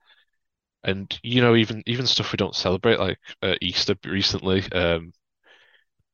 [0.85, 4.63] and you know even even stuff we don't celebrate like uh, Easter recently.
[4.73, 5.13] Um,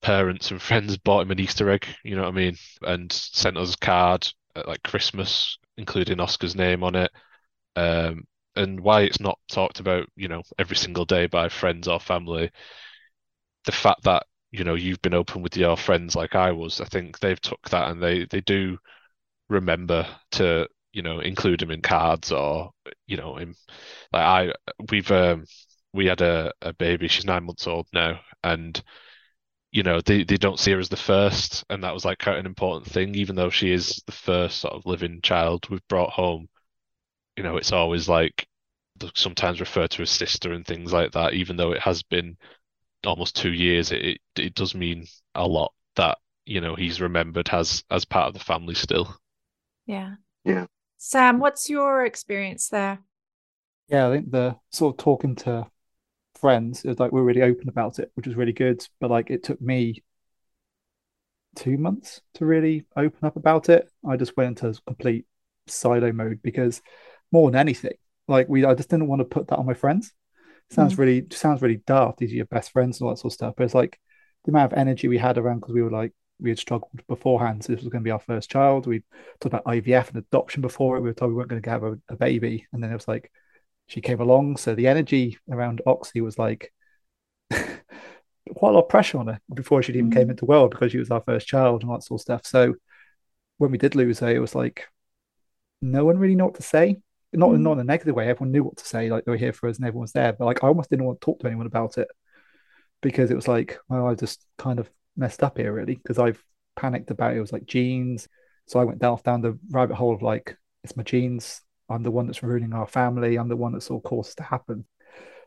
[0.03, 1.87] parents and friends bought him an Easter egg.
[2.05, 6.57] You know what I mean, and sent us a card at like Christmas, including Oscar's
[6.57, 7.11] name on it.
[7.77, 8.25] Um,
[8.57, 12.51] and why it's not talked about, you know, every single day by friends or family,
[13.65, 16.81] the fact that you know you've been open with your friends like I was.
[16.81, 18.79] I think they've took that and they they do
[19.49, 22.71] remember to you know include him in cards or
[23.07, 23.51] you know in
[24.13, 24.53] like I
[24.91, 25.45] we've um
[25.93, 28.83] we had a, a baby she's nine months old now and
[29.73, 32.39] you know they, they don't see her as the first and that was like quite
[32.39, 36.11] an important thing even though she is the first sort of living child we've brought
[36.11, 36.49] home
[37.37, 38.47] you know it's always like
[39.15, 42.37] sometimes referred to as sister and things like that even though it has been
[43.07, 47.49] almost two years, it, it, it does mean a lot that you know he's remembered
[47.51, 49.17] as as part of the family still.
[49.87, 50.15] Yeah.
[50.45, 50.67] Yeah.
[50.99, 53.01] Sam, what's your experience there?
[53.89, 55.67] Yeah, I think the sort of talking to
[56.41, 56.85] friends.
[56.85, 58.87] is like we're really open about it, which was really good.
[59.01, 60.03] But like it took me
[61.55, 63.91] two months to really open up about it.
[64.09, 65.27] I just went into complete
[65.67, 66.83] silo mode because
[67.33, 67.95] more than anything,
[68.29, 70.13] like we I just didn't want to put that on my friends.
[70.71, 70.99] Sounds mm.
[70.99, 72.19] really sounds really daft.
[72.19, 73.55] These are your best friends and all that sort of stuff.
[73.57, 73.99] But it's like
[74.45, 77.65] the amount of energy we had around because we were like we had struggled beforehand.
[77.65, 78.87] So this was going to be our first child.
[78.87, 79.03] We
[79.41, 81.01] talked about IVF and adoption before it.
[81.01, 83.09] We were told we weren't going to have a, a baby, and then it was
[83.09, 83.31] like
[83.87, 84.57] she came along.
[84.57, 86.73] So the energy around Oxy was like
[87.51, 90.15] quite a lot of pressure on her before she even mm.
[90.15, 92.47] came into the world because she was our first child and that sort of stuff.
[92.47, 92.75] So
[93.59, 94.87] when we did lose her, it was like
[95.81, 96.99] no one really knew what to say.
[97.37, 97.61] Not, mm.
[97.61, 98.29] not in a negative way.
[98.29, 100.33] Everyone knew what to say, like they were here for us and everyone was there.
[100.33, 102.09] But like I almost didn't want to talk to anyone about it
[103.03, 106.43] because it was like, well, I just kind of messed up here really because I've
[106.77, 107.39] panicked about it.
[107.39, 108.29] It was like genes.
[108.67, 111.61] So I went down down the rabbit hole of like, it's my genes.
[111.89, 113.37] I'm the one that's ruining our family.
[113.37, 114.87] I'm the one that's all caused to happen.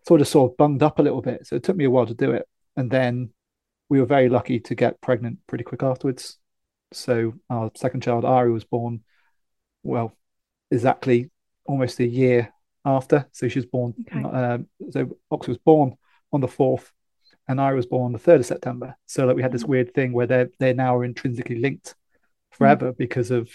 [0.06, 1.46] So I just sort of bunged up a little bit.
[1.46, 2.48] So it took me a while to do it.
[2.78, 3.32] And then
[3.90, 6.38] we were very lucky to get pregnant pretty quick afterwards.
[6.94, 9.04] So our second child, Ari, was born,
[9.84, 10.16] well,
[10.72, 11.30] exactly
[11.70, 12.52] almost a year
[12.84, 13.28] after.
[13.32, 14.24] So she was born, okay.
[14.24, 14.58] uh,
[14.90, 15.96] so Ox was born
[16.34, 16.92] on the 4th
[17.48, 18.98] and I was born on the 3rd of September.
[19.06, 19.70] So like we had this mm.
[19.70, 21.96] weird thing where they're, they now are intrinsically linked
[22.52, 22.98] forever mm.
[22.98, 23.50] because of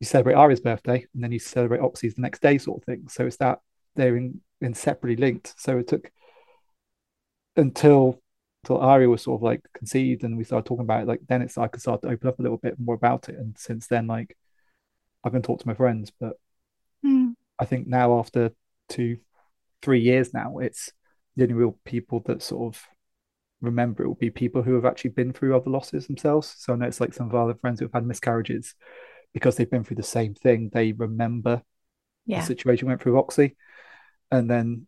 [0.00, 3.08] you celebrate Ari's birthday and then you celebrate Oxy's the next day sort of thing.
[3.08, 3.60] So it's that
[3.94, 5.54] they're in, inseparably linked.
[5.58, 6.10] So it took
[7.54, 8.20] until
[8.64, 11.40] until Ari was sort of like conceived and we started talking about it, like then
[11.40, 13.36] it's I could start to open up a little bit more about it.
[13.36, 14.36] And since then, like
[15.22, 16.10] I can talk to my friends.
[16.18, 16.34] But.
[17.58, 18.52] I think now after
[18.88, 19.18] two,
[19.82, 20.92] three years now, it's
[21.36, 22.82] the only real people that sort of
[23.60, 26.54] remember it will be people who have actually been through other losses themselves.
[26.58, 28.74] So I know it's like some of our other friends who've had miscarriages
[29.32, 30.70] because they've been through the same thing.
[30.72, 31.62] They remember
[32.26, 32.40] yeah.
[32.40, 33.56] the situation went through Oxy,
[34.30, 34.86] and then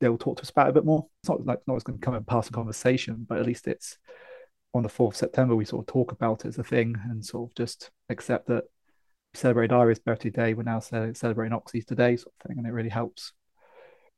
[0.00, 1.06] they'll talk to us about it a bit more.
[1.22, 3.98] It's not like not going to come and pass a conversation, but at least it's
[4.74, 7.24] on the fourth of September we sort of talk about it as a thing and
[7.24, 8.64] sort of just accept that
[9.34, 10.54] we celebrate Iris' birthday day.
[10.54, 13.32] We're now celebrating Oxy's today, sort of thing, and it really helps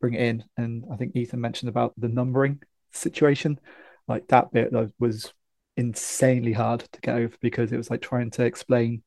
[0.00, 0.44] bring it in.
[0.56, 3.58] And I think Ethan mentioned about the numbering situation,
[4.06, 5.32] like that bit that was
[5.76, 9.02] insanely hard to get over because it was like trying to explain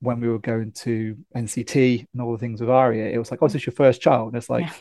[0.00, 3.10] when we were going to NCT and all the things with Aria.
[3.10, 4.28] It was like, oh, this is your first child.
[4.28, 4.72] And it's like, yeah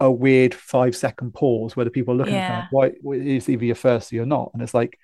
[0.00, 2.64] a weird five second pause where the people are looking yeah.
[2.64, 4.50] at why is either your first or you're not.
[4.52, 4.98] And it's like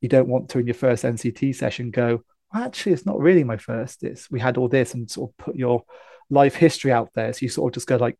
[0.00, 3.44] you don't want to in your first NCT session go, well, actually, it's not really
[3.44, 4.02] my first.
[4.02, 5.84] It's we had all this and sort of put your
[6.30, 7.32] life history out there.
[7.32, 8.18] So you sort of just go like,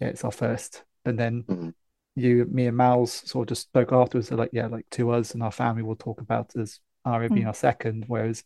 [0.00, 0.84] yeah, it's our first.
[1.04, 1.68] And then mm-hmm.
[2.16, 4.28] you, me and Mal's sort of just spoke afterwards.
[4.28, 7.34] They're like, yeah, like to us and our family we'll talk about as Aria mm-hmm.
[7.34, 8.04] being our second.
[8.06, 8.44] Whereas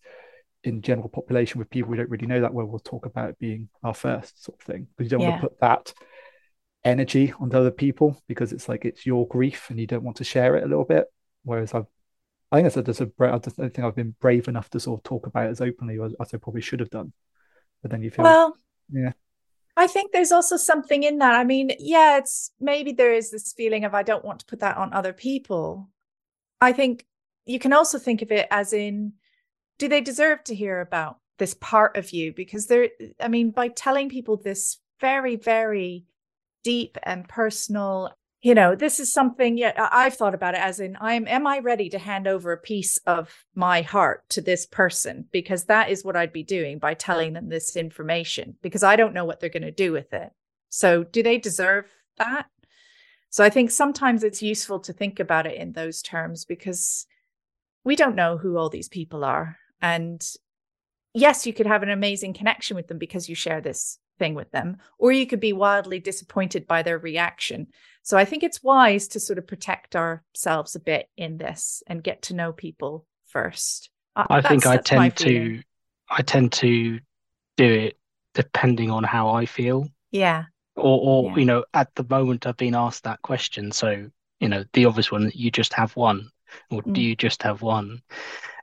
[0.65, 3.39] in general population with people we don't really know that well, we'll talk about it
[3.39, 4.87] being our first sort of thing.
[4.97, 5.31] Because you don't yeah.
[5.31, 5.95] want to put that
[6.85, 10.25] energy onto other people because it's like it's your grief and you don't want to
[10.25, 11.07] share it a little bit.
[11.43, 11.87] Whereas I've,
[12.53, 15.05] I think that's just a, I don't think I've been brave enough to sort of
[15.05, 17.13] talk about it as openly as, as I probably should have done.
[17.83, 18.57] But then you feel, well,
[18.91, 19.13] yeah.
[19.77, 21.35] I think there's also something in that.
[21.35, 24.61] I mean, yeah, it's maybe there is this feeling of I don't want to put
[24.61, 25.91] that on other people.
[26.61, 27.05] I think
[27.45, 29.13] you can also think of it as in,
[29.79, 32.33] do they deserve to hear about this part of you?
[32.33, 32.89] Because there,
[33.21, 36.07] I mean, by telling people this very, very
[36.65, 38.13] deep and personal
[38.47, 41.59] you know this is something yeah i've thought about it as in i'm am i
[41.59, 45.25] ready to hand over a piece of my heart to this person?
[45.33, 49.15] Because that is what i'd be doing by telling them this information because i don't
[49.15, 50.31] know what they're going to do with it.
[50.69, 51.87] So do they deserve
[52.19, 52.47] that?
[53.31, 57.05] So i think sometimes it's useful to think about it in those terms because
[57.83, 59.57] we don't know who all these people are.
[59.83, 60.25] And
[61.15, 64.51] yes you could have an amazing connection with them because you share this thing with
[64.51, 67.69] them, or you could be wildly disappointed by their reaction.
[68.03, 72.03] So I think it's wise to sort of protect ourselves a bit in this and
[72.03, 73.91] get to know people first.
[74.15, 75.61] Uh, I think I tend to
[76.09, 77.01] I tend to
[77.57, 77.99] do it
[78.35, 79.89] depending on how I feel.
[80.11, 80.45] Yeah.
[80.77, 81.37] Or or yeah.
[81.37, 83.73] you know, at the moment I've been asked that question.
[83.73, 84.09] So,
[84.41, 86.31] you know, the obvious one, you just have one.
[86.71, 86.93] Or mm.
[86.93, 88.03] do you just have one?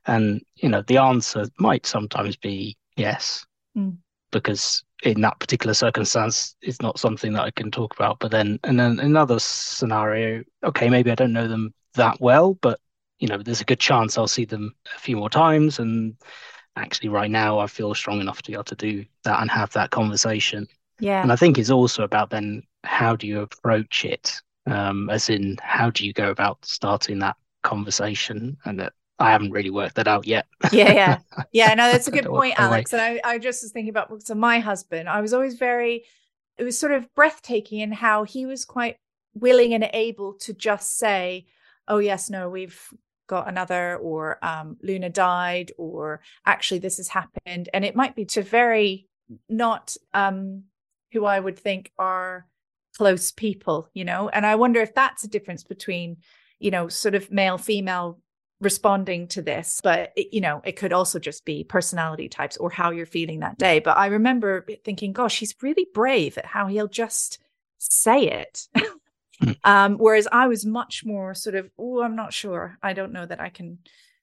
[0.05, 3.45] And, you know, the answer might sometimes be yes.
[3.77, 3.97] Mm.
[4.31, 8.19] Because in that particular circumstance it's not something that I can talk about.
[8.19, 12.79] But then, and then another scenario, okay, maybe I don't know them that well, but
[13.19, 15.79] you know, there's a good chance I'll see them a few more times.
[15.79, 16.15] And
[16.75, 19.71] actually, right now, I feel strong enough to be able to do that and have
[19.73, 20.67] that conversation.
[20.99, 21.21] Yeah.
[21.21, 24.33] And I think it's also about then how do you approach it?
[24.65, 28.57] Um, as in, how do you go about starting that conversation?
[28.65, 30.47] And that I haven't really worked that out yet.
[30.71, 31.19] yeah, yeah,
[31.51, 31.73] yeah.
[31.73, 32.93] No, that's a good point, Alex.
[32.93, 35.09] And I, I just was thinking about so my husband.
[35.09, 36.03] I was always very
[36.57, 38.97] it was sort of breathtaking in how he was quite
[39.33, 41.47] willing and able to just say,
[41.87, 42.79] "Oh yes, no, we've
[43.27, 48.25] got another," or um, "Luna died," or "Actually, this has happened," and it might be
[48.25, 49.07] to very
[49.49, 50.63] not um,
[51.11, 52.47] who I would think are
[52.95, 54.29] close people, you know.
[54.29, 56.17] And I wonder if that's a difference between,
[56.59, 58.19] you know, sort of male female
[58.63, 62.69] responding to this but it, you know it could also just be personality types or
[62.69, 63.79] how you're feeling that day.
[63.79, 67.39] But i remember thinking gosh he's really brave at how he'll just
[67.77, 68.67] say it.
[69.39, 69.51] Hmm.
[69.63, 72.77] um, whereas i was much more sort of oh i'm not sure.
[72.81, 73.79] I don't know that i can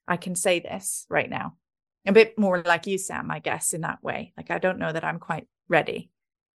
[0.08, 1.56] i can say this right now.
[2.06, 4.32] A bit more like you sam i guess in that way.
[4.36, 6.10] Like i don't know that i'm quite ready.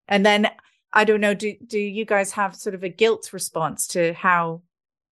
[0.08, 0.50] And then
[0.93, 4.62] i don't know do do you guys have sort of a guilt response to how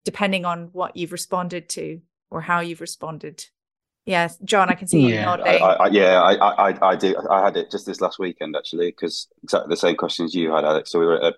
[0.06, 2.02] depending on what you've responded to
[2.34, 3.46] or how you've responded.
[4.06, 5.08] Yes, John, I can see yeah.
[5.08, 5.62] you nodding.
[5.62, 7.16] I, I, yeah, I, I, I do.
[7.30, 10.66] I had it just this last weekend actually, because exactly the same questions you had,
[10.66, 10.92] Alex.
[10.92, 11.36] So we were at a,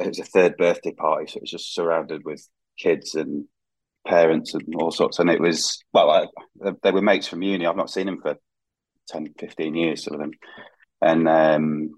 [0.00, 2.46] it was a third birthday party, so it was just surrounded with
[2.78, 3.46] kids and
[4.06, 5.18] parents and all sorts.
[5.18, 7.66] And it was well, I, they were mates from uni.
[7.66, 8.36] I've not seen them for
[9.08, 10.32] 10, 15 years, some of them,
[11.00, 11.90] and um,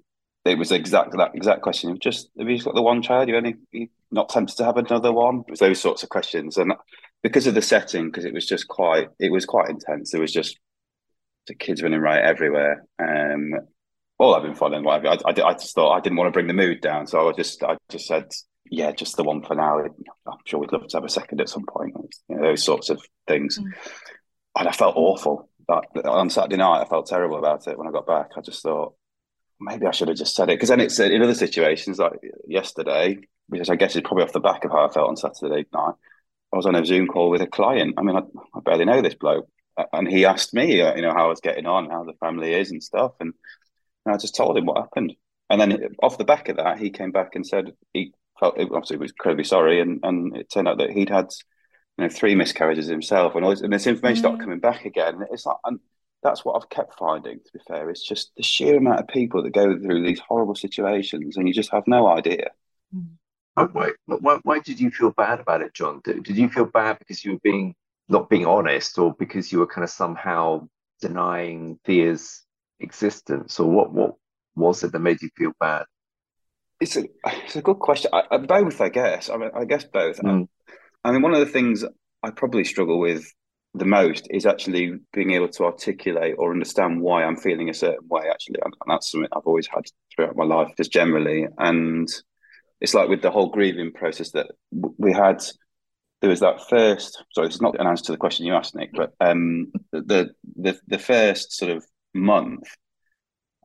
[0.47, 1.99] it was exactly that exact question.
[2.01, 3.29] Just have you got the one child?
[3.29, 5.45] You only you not tempted to have another one?
[5.47, 6.73] It was those sorts of questions, and
[7.27, 10.13] because of the setting, because it was just quite, it was quite intense.
[10.13, 10.57] There was just
[11.49, 12.85] the kids running right everywhere.
[13.01, 13.53] Um,
[14.17, 15.09] all having fun and whatever.
[15.09, 17.33] I, I, I, just thought I didn't want to bring the mood down, so I
[17.33, 18.31] just, I just said,
[18.71, 19.81] yeah, just the one for now.
[19.81, 21.95] I'm sure we'd love to have a second at some point.
[22.29, 23.59] You know, those sorts of things.
[23.59, 23.73] Mm.
[24.59, 25.49] And I felt awful.
[25.67, 28.31] That, on Saturday night, I felt terrible about it when I got back.
[28.37, 28.95] I just thought
[29.61, 32.13] maybe I should have just said it because then it's in other situations like
[32.47, 35.67] yesterday, which I guess is probably off the back of how I felt on Saturday
[35.73, 35.95] night.
[36.57, 37.97] I was on a Zoom call with a client.
[37.99, 38.21] I mean, I,
[38.55, 39.47] I barely know this bloke,
[39.93, 42.55] and he asked me, uh, you know, how I was getting on, how the family
[42.55, 43.35] is, and stuff, and,
[44.07, 45.13] and I just told him what happened.
[45.51, 48.97] And then off the back of that, he came back and said he felt obviously
[48.97, 51.29] was incredibly sorry, and and it turned out that he'd had
[51.99, 54.21] you know three miscarriages himself, and all this, and this information mm.
[54.21, 55.27] started coming back again.
[55.31, 55.79] It's like, and
[56.23, 57.39] that's what I've kept finding.
[57.39, 60.55] To be fair, it's just the sheer amount of people that go through these horrible
[60.55, 62.53] situations, and you just have no idea.
[62.97, 63.09] Mm.
[63.57, 66.03] Why, why, why did you feel bad about it, John?
[66.05, 67.75] Did, did you feel bad because you were being
[68.09, 70.69] not being honest, or because you were kind of somehow
[71.01, 72.45] denying Thea's
[72.81, 73.93] existence, or what?
[73.93, 74.15] What
[74.55, 75.85] was it that made you feel bad?
[76.81, 78.11] It's a it's a good question.
[78.13, 79.31] I, I, both, I guess.
[79.31, 80.21] I mean, I guess both.
[80.21, 80.49] Mm.
[81.03, 81.83] I, I mean, one of the things
[82.23, 83.25] I probably struggle with
[83.73, 88.07] the most is actually being able to articulate or understand why I'm feeling a certain
[88.09, 88.25] way.
[88.31, 91.47] Actually, and that's something I've always had throughout my life, just generally.
[91.57, 92.07] And
[92.81, 95.43] it's like with the whole grieving process that we had.
[96.21, 97.23] There was that first.
[97.35, 100.31] Sorry, this is not an answer to the question you asked, Nick, but um, the
[100.57, 101.85] the the first sort of
[102.15, 102.67] month,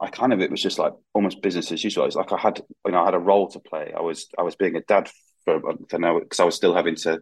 [0.02, 2.06] I kind of it was just like almost business as usual.
[2.06, 3.94] It's like I had you know I had a role to play.
[3.96, 5.10] I was I was being a dad
[5.46, 7.22] for for now because I was still having to.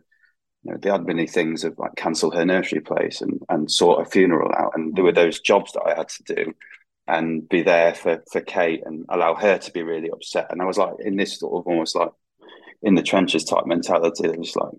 [0.63, 4.05] You know, they had many things of like cancel her nursery place and and sort
[4.05, 6.53] a funeral out, and there were those jobs that I had to do
[7.09, 10.47] and be there for for Kate and allow her to be really upset.
[10.51, 12.11] And I was like in this sort of almost like
[12.81, 14.73] in the trenches type mentality, just like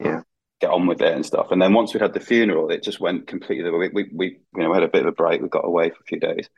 [0.00, 0.22] yeah,
[0.60, 1.50] get on with it and stuff.
[1.50, 3.70] And then once we had the funeral, it just went completely.
[3.70, 5.42] We we, we you know we had a bit of a break.
[5.42, 6.48] We got away for a few days,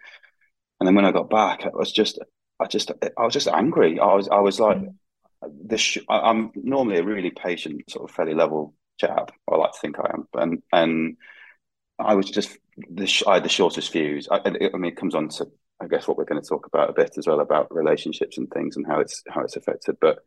[0.81, 2.19] and then when I got back, I was just
[2.61, 3.99] I just I was just angry.
[3.99, 4.79] I was I was like
[5.43, 5.81] this.
[5.81, 9.33] Sh- I'm normally a really patient sort of fairly level chap.
[9.51, 11.17] I like to think I am, and and
[11.98, 12.56] I was just
[12.90, 14.28] the I had the shortest fuse.
[14.30, 15.48] I, I mean, it comes on to
[15.80, 18.50] I guess what we're going to talk about a bit as well about relationships and
[18.50, 19.96] things and how it's how it's affected.
[20.00, 20.18] But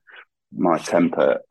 [0.51, 1.41] my temper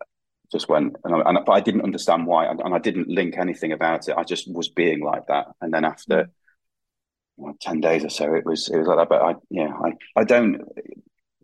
[0.50, 3.37] just went, and I, and, but I didn't understand why, and, and, I didn't link
[3.37, 4.16] anything about it.
[4.16, 6.28] I just was being like that, and then after mm.
[7.38, 9.09] you know, ten days or so, it was it was like that.
[9.09, 10.62] But I yeah, I I don't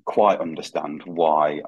[0.04, 1.60] quite understand why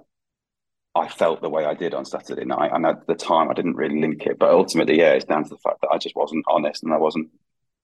[0.96, 3.76] I felt the way I did on Saturday night, and at the time I didn't
[3.76, 4.38] really link it.
[4.38, 6.96] But ultimately, yeah, it's down to the fact that I just wasn't honest, and I
[6.96, 7.28] wasn't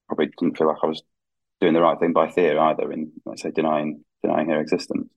[0.07, 1.03] probably didn't feel like I was
[1.61, 5.09] doing the right thing by Thea either in, let's say, denying denying her existence.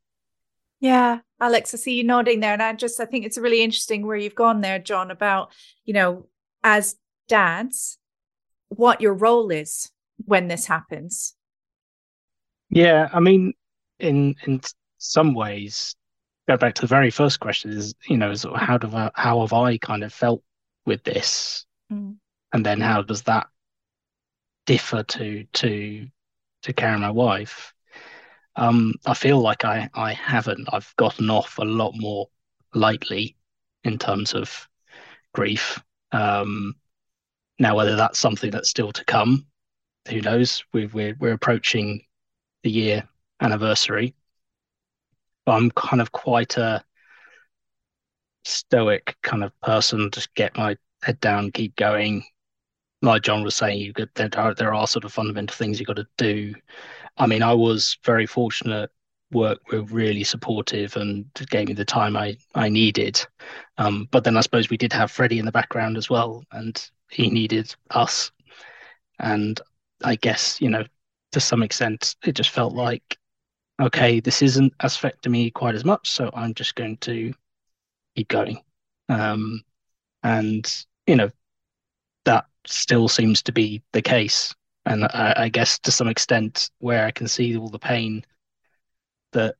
[0.79, 4.07] Yeah, Alex, I see you nodding there, and I just I think it's really interesting
[4.07, 5.53] where you've gone there, John, about
[5.85, 6.29] you know
[6.63, 6.97] as
[7.29, 7.99] dads,
[8.69, 9.91] what your role is
[10.25, 11.35] when this happens.
[12.69, 13.55] Yeah, I mean,
[13.99, 14.61] in in
[14.99, 15.97] some ways,
[16.49, 19.11] go back to the very first question is you know sort of how do I,
[19.15, 20.43] how have I kind of felt
[20.85, 22.17] with this, mm.
[22.53, 23.49] and then how does that
[24.67, 26.07] differ to to
[26.63, 27.73] to Karen, my wife.
[28.57, 30.69] Um, I feel like I I haven't.
[30.73, 32.29] I've gotten off a lot more
[32.75, 33.37] lightly
[33.85, 34.69] in terms of
[35.33, 35.83] grief.
[36.13, 36.75] Um,
[37.59, 39.47] now, whether that's something that's still to come,
[40.09, 40.65] who knows?
[40.73, 42.05] We've, we're we're approaching
[42.63, 43.09] the year
[43.41, 44.15] anniversary.
[45.47, 46.85] But I'm kind of quite a
[48.45, 50.11] stoic kind of person.
[50.13, 52.25] Just get my head down, keep going.
[53.03, 55.87] Like John was saying, you could there are, there are sort of fundamental things you
[55.87, 56.55] got to do.
[57.17, 58.91] I mean, I was very fortunate.
[59.33, 63.25] Work were really supportive and gave me the time I I needed.
[63.79, 66.91] Um, but then I suppose we did have Freddie in the background as well, and
[67.11, 68.31] he needed us.
[69.19, 69.61] And
[70.05, 70.85] I guess you know,
[71.33, 73.19] to some extent, it just felt like,
[73.81, 77.33] okay, this isn't affecting me quite as much, so I'm just going to
[78.15, 78.59] keep going.
[79.09, 79.63] Um,
[80.23, 80.67] and
[81.07, 81.31] you know,
[82.25, 84.55] that still seems to be the case.
[84.85, 88.25] And I, I, guess to some extent, where I can see all the pain
[89.33, 89.57] that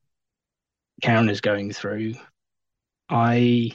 [1.03, 2.15] Karen is going through,
[3.09, 3.73] I,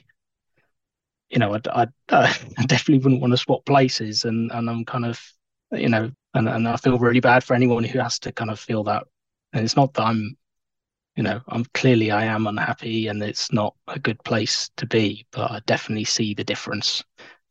[1.30, 1.88] you know, I, I,
[2.58, 5.22] I definitely wouldn't want to swap places, and and I'm kind of,
[5.72, 8.60] you know, and and I feel really bad for anyone who has to kind of
[8.60, 9.04] feel that.
[9.54, 10.38] And it's not that I'm,
[11.16, 15.26] you know, I'm clearly I am unhappy, and it's not a good place to be,
[15.32, 17.04] but I definitely see the difference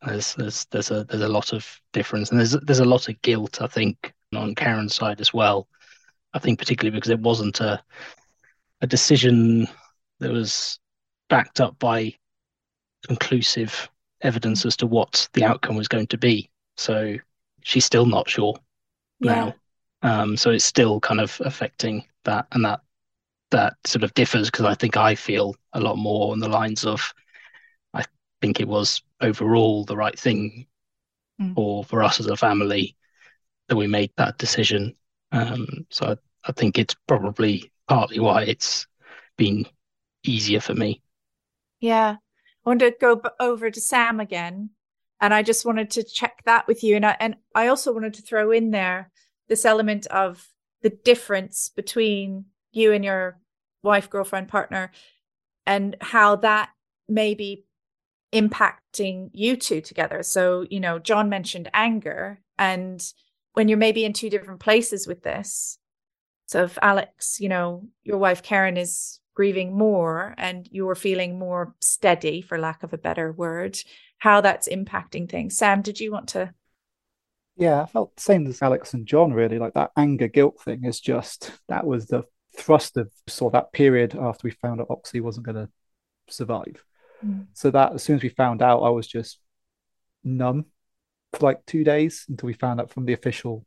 [0.06, 3.20] there's there's there's a there's a lot of difference, and there's there's a lot of
[3.22, 5.68] guilt, I think, on Karen's side as well.
[6.32, 7.82] I think particularly because it wasn't a
[8.80, 9.68] a decision
[10.20, 10.78] that was
[11.28, 12.14] backed up by
[13.06, 13.90] conclusive
[14.22, 16.50] evidence as to what the outcome was going to be.
[16.76, 17.16] So
[17.62, 18.58] she's still not sure
[19.20, 19.34] yeah.
[19.34, 19.54] now.
[20.02, 22.80] Um, so it's still kind of affecting that, and that
[23.50, 26.84] that sort of differs because I think I feel a lot more on the lines
[26.84, 27.12] of
[27.92, 28.04] I
[28.40, 30.66] think it was overall the right thing
[31.40, 31.54] mm.
[31.54, 32.96] for for us as a family
[33.68, 34.94] that we made that decision.
[35.32, 38.86] Um, so I, I think it's probably partly why it's
[39.36, 39.66] been
[40.24, 41.02] easier for me.
[41.80, 42.16] Yeah,
[42.64, 44.70] I want to go over to Sam again,
[45.20, 48.14] and I just wanted to check that with you, and I, and I also wanted
[48.14, 49.10] to throw in there
[49.50, 50.48] this element of
[50.80, 53.38] the difference between you and your
[53.82, 54.90] wife, girlfriend, partner,
[55.66, 56.70] and how that
[57.08, 57.66] may be
[58.32, 60.22] impacting you two together.
[60.22, 63.04] So, you know, John mentioned anger, and
[63.54, 65.78] when you're maybe in two different places with this,
[66.46, 71.74] so if Alex, you know, your wife Karen is grieving more and you're feeling more
[71.80, 73.78] steady, for lack of a better word,
[74.18, 75.56] how that's impacting things.
[75.56, 76.54] Sam, did you want to?
[77.60, 79.58] Yeah, I felt the same as Alex and John, really.
[79.58, 82.24] Like that anger guilt thing is just that was the
[82.56, 85.68] thrust of saw that period after we found out Oxy wasn't going to
[86.28, 86.82] survive.
[87.24, 87.46] Mm.
[87.52, 89.38] So that as soon as we found out, I was just
[90.24, 90.66] numb
[91.32, 93.66] for like two days until we found out from the official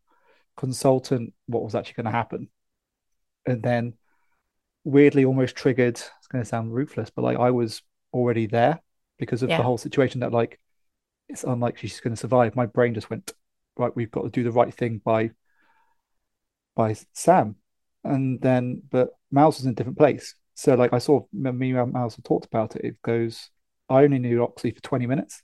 [0.58, 2.50] consultant what was actually going to happen.
[3.46, 3.94] And then
[4.84, 7.82] weirdly almost triggered, it's going to sound ruthless, but like I was
[8.12, 8.82] already there
[9.18, 9.58] because of yeah.
[9.58, 10.60] the whole situation that like
[11.30, 12.56] it's unlikely she's going to survive.
[12.56, 13.34] My brain just went,
[13.78, 15.32] right, we've got to do the right thing by
[16.76, 17.56] by Sam.
[18.04, 20.36] And then but Mouse was in a different place.
[20.56, 22.86] So like I saw me and have talked about it.
[22.86, 23.50] It goes,
[23.90, 25.42] I only knew Oxy for 20 minutes,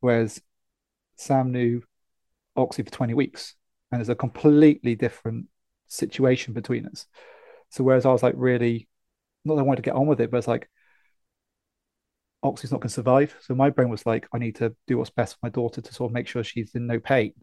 [0.00, 0.42] whereas
[1.16, 1.82] Sam knew
[2.56, 3.54] Oxy for 20 weeks.
[3.90, 5.46] And there's a completely different
[5.88, 7.06] situation between us.
[7.70, 8.88] So whereas I was like really
[9.44, 10.68] not that I wanted to get on with it, but it's like
[12.42, 13.36] Oxy's not going to survive.
[13.40, 15.94] So my brain was like, I need to do what's best for my daughter to
[15.94, 17.34] sort of make sure she's in no pain.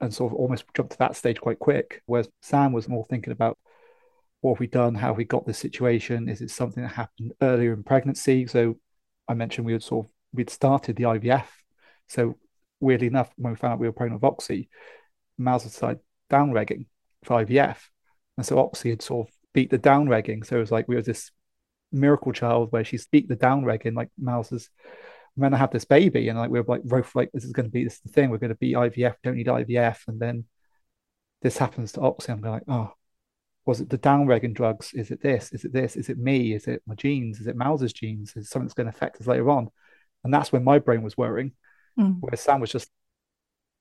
[0.00, 2.02] And sort of almost jumped to that stage quite quick.
[2.06, 3.58] Whereas Sam was more thinking about
[4.40, 4.94] what have we done?
[4.94, 6.28] How we got this situation?
[6.28, 8.46] Is it something that happened earlier in pregnancy?
[8.46, 8.76] So
[9.26, 11.46] I mentioned we had sort of we'd started the IVF.
[12.08, 12.36] So
[12.80, 14.68] weirdly enough, when we found out we were pregnant with Oxy,
[15.38, 16.00] Miles had started
[16.30, 16.86] down regging
[17.24, 17.78] for IVF.
[18.36, 20.44] And so Oxy had sort of beat the down regging.
[20.44, 21.30] So it was like we were this
[21.92, 24.68] miracle child where she's beat the down regging, like Miles is
[25.36, 27.68] I'm gonna have this baby, and like we are like both like this is gonna
[27.68, 30.44] be this is the thing, we're gonna be IVF, don't need IVF, and then
[31.42, 32.32] this happens to Oxy.
[32.32, 32.92] I'm like, oh,
[33.66, 34.92] was it the downregulating drugs?
[34.94, 35.52] Is it this?
[35.52, 35.96] Is it this?
[35.96, 36.54] Is it me?
[36.54, 37.40] Is it my genes?
[37.40, 38.34] Is it Mouse's genes?
[38.36, 39.68] Is something that's going to affect us later on?
[40.24, 41.52] And that's when my brain was worrying,
[41.98, 42.16] mm.
[42.20, 42.88] where Sam was just,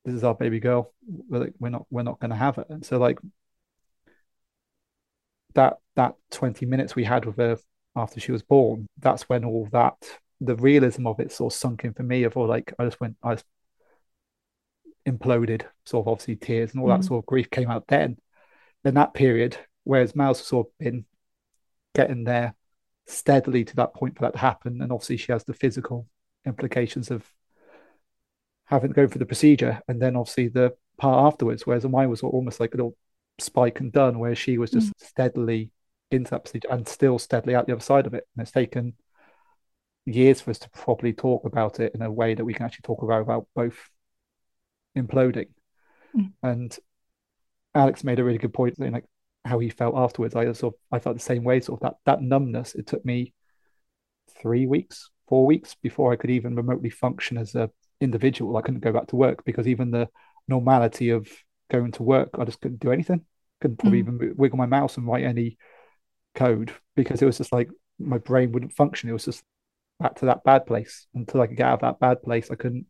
[0.04, 0.94] "This is our baby girl.
[1.08, 3.20] We're, like, we're not, we're not going to have it." And so, like
[5.54, 7.58] that that twenty minutes we had with her
[7.96, 9.96] after she was born, that's when all that
[10.42, 12.24] the realism of it sort of sunk in for me.
[12.24, 13.46] Of all like, I just went, I just
[15.08, 15.64] imploded.
[15.86, 16.98] Sort of obviously tears and all mm.
[16.98, 18.18] that sort of grief came out then.
[18.84, 21.06] In that period, whereas Mouse has sort of been
[21.96, 22.54] getting there
[23.08, 24.82] steadily to that point for that to happen.
[24.82, 26.08] And obviously, she has the physical
[26.46, 27.26] implications of
[28.66, 31.66] having to go through the procedure, and then obviously the part afterwards.
[31.66, 32.96] Whereas mine was almost like a little
[33.40, 34.94] spike and done, where she was just mm.
[34.98, 35.72] steadily
[36.16, 38.28] into that procedure and still steadily out the other side of it.
[38.36, 38.94] And it's taken
[40.06, 42.84] years for us to properly talk about it in a way that we can actually
[42.84, 43.78] talk about about both
[44.98, 45.50] imploding.
[46.16, 46.32] Mm.
[46.44, 46.78] And
[47.74, 48.78] Alex made a really good point.
[48.78, 49.06] Saying like
[49.44, 50.36] how he felt afterwards.
[50.36, 51.60] I sort of I felt the same way.
[51.62, 52.76] Sort of that that numbness.
[52.76, 53.34] It took me
[54.42, 57.70] three weeks, four weeks before I could even remotely function as a
[58.02, 58.58] individual.
[58.58, 60.10] I couldn't go back to work because even the
[60.48, 61.28] normality of
[61.72, 63.26] going to work, I just couldn't do anything.
[63.62, 64.22] Couldn't probably mm.
[64.22, 65.58] even wiggle my mouse and write any
[66.36, 67.70] code because it was just like
[68.00, 69.10] my brain wouldn't function.
[69.10, 69.44] It was just
[70.00, 71.08] back to that bad place.
[71.14, 72.86] Until I could get out of that bad place, I couldn't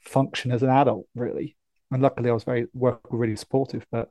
[0.00, 1.56] function as an adult really.
[1.90, 4.10] And luckily, I was very work really supportive, but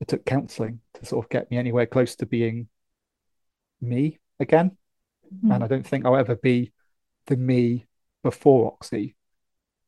[0.00, 2.68] it took counselling to sort of get me anywhere close to being
[3.80, 4.76] me again.
[5.34, 5.52] Mm-hmm.
[5.52, 6.72] And I don't think I'll ever be
[7.26, 7.86] the me
[8.22, 9.14] before Oxy.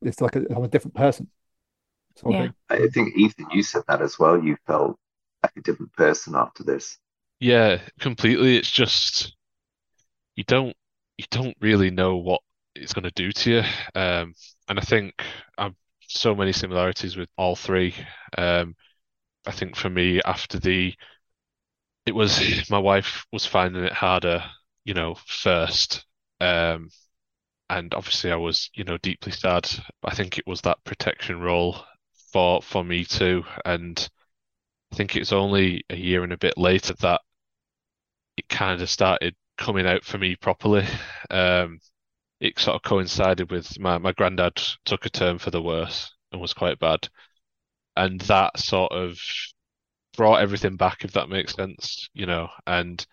[0.03, 1.29] It's like a, I'm a different person.
[2.27, 2.49] yeah.
[2.69, 4.43] I think Ethan, you said that as well.
[4.43, 4.99] You felt
[5.43, 6.99] like a different person after this.
[7.41, 8.57] Yeah, completely.
[8.57, 9.35] It's just
[10.37, 10.77] you don't
[11.19, 12.41] you don't really know what
[12.75, 13.63] it's going to do to you.
[14.01, 14.35] Um,
[14.69, 15.15] and I think
[15.59, 15.75] I've
[16.09, 17.95] so many similarities with all three.
[18.37, 18.75] Um,
[19.47, 20.95] I think for me, after the,
[22.07, 22.39] it was
[22.71, 24.45] my wife was finding it harder,
[24.85, 26.05] you know, first.
[26.41, 26.91] Um,
[27.71, 29.69] and obviously I was, you know, deeply sad.
[30.05, 31.77] I think it was that protection role
[32.33, 33.45] for for me too.
[33.65, 34.09] And
[34.93, 37.23] I think it's only a year and a bit later that
[38.37, 40.87] it kind of started coming out for me properly.
[41.31, 41.81] Um,
[42.41, 46.41] it sort of coincided with my, my granddad took a turn for the worse and
[46.41, 47.09] was quite bad.
[47.97, 49.19] And that sort of
[50.17, 52.49] brought everything back, if that makes sense, you know.
[52.67, 53.05] And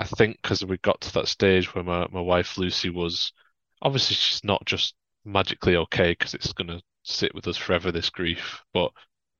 [0.00, 3.32] I think because we got to that stage where my, my wife Lucy was
[3.82, 4.94] obviously she's not just
[5.24, 8.90] magically okay because it's going to sit with us forever, this grief, but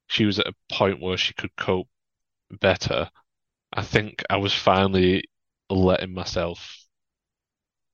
[0.09, 1.89] she was at a point where she could cope
[2.61, 3.11] better.
[3.77, 5.23] I think I was finally
[5.71, 6.85] letting myself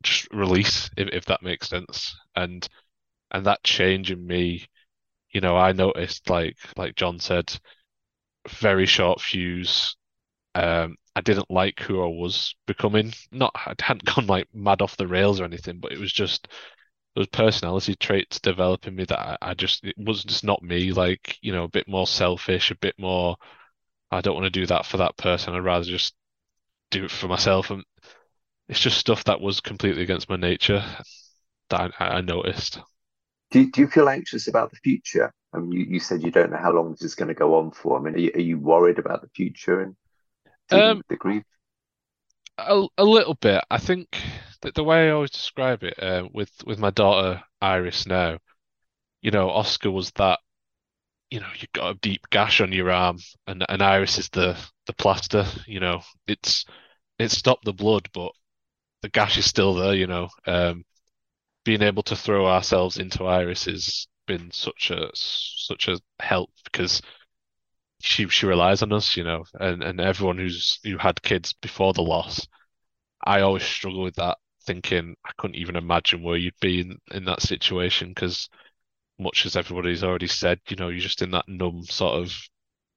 [0.02, 2.16] just release, if, if that makes sense.
[2.34, 2.66] And
[3.32, 4.66] and that change in me,
[5.32, 7.52] you know, I noticed like like John said,
[8.48, 9.96] very short fuse.
[10.54, 13.12] Um, I didn't like who I was becoming.
[13.32, 16.48] Not I hadn't gone like mad off the rails or anything, but it was just
[17.16, 20.92] those personality traits developing me that I, I just it was just not me.
[20.92, 23.36] Like you know, a bit more selfish, a bit more.
[24.12, 25.54] I don't want to do that for that person.
[25.54, 26.14] I'd rather just
[26.90, 27.70] do it for myself.
[27.70, 27.82] And
[28.68, 30.84] it's just stuff that was completely against my nature
[31.70, 32.78] that I, I noticed.
[33.50, 35.32] Do, do you feel anxious about the future?
[35.52, 37.56] I mean, you, you said you don't know how long this is going to go
[37.56, 37.98] on for.
[37.98, 39.96] I mean, are you, are you worried about the future and
[40.70, 41.42] um, the grief?
[42.58, 43.62] A, a little bit.
[43.70, 44.16] I think
[44.62, 48.38] that the way I always describe it uh, with with my daughter Iris now,
[49.20, 50.38] you know, Oscar was that,
[51.32, 54.54] you know, you've got a deep gash on your arm, and Iris is the
[54.86, 55.46] the plaster.
[55.66, 56.66] You know, it's
[57.18, 58.32] it stopped the blood, but
[59.00, 59.94] the gash is still there.
[59.94, 60.84] You know, um,
[61.64, 67.00] being able to throw ourselves into Iris has been such a such a help because
[68.02, 69.16] she she relies on us.
[69.16, 72.46] You know, and and everyone who's who had kids before the loss,
[73.24, 77.24] I always struggle with that, thinking I couldn't even imagine where you'd be in in
[77.24, 78.50] that situation because
[79.22, 82.34] much as everybody's already said, you know, you're just in that numb sort of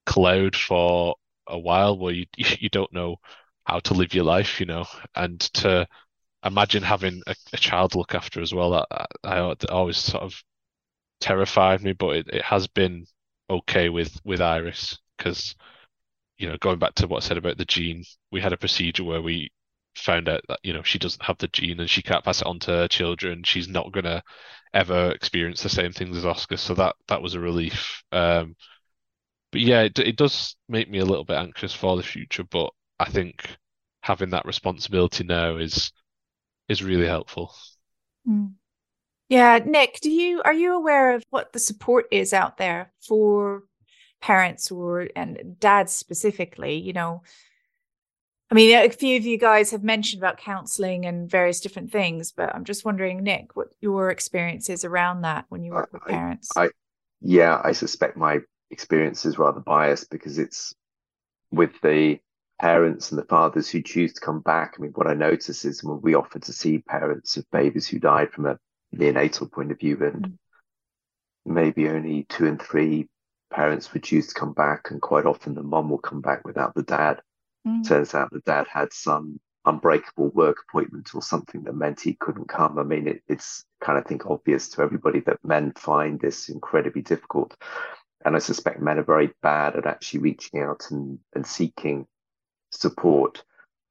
[0.05, 1.15] cloud for
[1.47, 3.17] a while where you you don't know
[3.65, 5.87] how to live your life, you know, and to
[6.43, 8.71] imagine having a, a child look after as well.
[8.71, 10.41] That I, I always sort of
[11.21, 13.05] terrified me, but it, it has been
[13.49, 15.55] okay with with Iris because
[16.37, 19.03] you know going back to what I said about the gene, we had a procedure
[19.03, 19.51] where we
[19.95, 22.47] found out that you know she doesn't have the gene and she can't pass it
[22.47, 23.43] on to her children.
[23.43, 24.23] She's not gonna
[24.75, 28.03] ever experience the same things as Oscar, so that that was a relief.
[28.11, 28.55] Um,
[29.51, 32.43] but yeah, it, it does make me a little bit anxious for the future.
[32.43, 33.47] But I think
[34.01, 35.91] having that responsibility now is
[36.67, 37.55] is really helpful.
[38.27, 38.53] Mm.
[39.29, 43.63] Yeah, Nick, do you are you aware of what the support is out there for
[44.21, 46.75] parents or and dads specifically?
[46.75, 47.23] You know,
[48.51, 52.31] I mean, a few of you guys have mentioned about counseling and various different things,
[52.31, 56.03] but I'm just wondering, Nick, what your experience is around that when you work with
[56.03, 56.51] parents.
[56.55, 56.69] I,
[57.21, 58.39] yeah, I suspect my
[58.69, 60.75] experience is rather biased because it's
[61.51, 62.19] with the
[62.59, 64.75] parents and the fathers who choose to come back.
[64.77, 67.99] I mean, what I notice is when we offer to see parents of babies who
[67.99, 68.59] died from a
[68.95, 70.33] neonatal point of view, and mm.
[71.45, 73.09] maybe only two and three
[73.51, 76.75] parents would choose to come back, and quite often the mom will come back without
[76.75, 77.21] the dad.
[77.65, 77.87] Mm.
[77.87, 82.47] Turns out the dad had some unbreakable work appointment or something that meant he couldn't
[82.47, 82.77] come.
[82.77, 87.01] I mean, it, it's kind of think obvious to everybody that men find this incredibly
[87.01, 87.55] difficult.
[88.23, 92.07] And I suspect men are very bad at actually reaching out and, and seeking
[92.71, 93.43] support.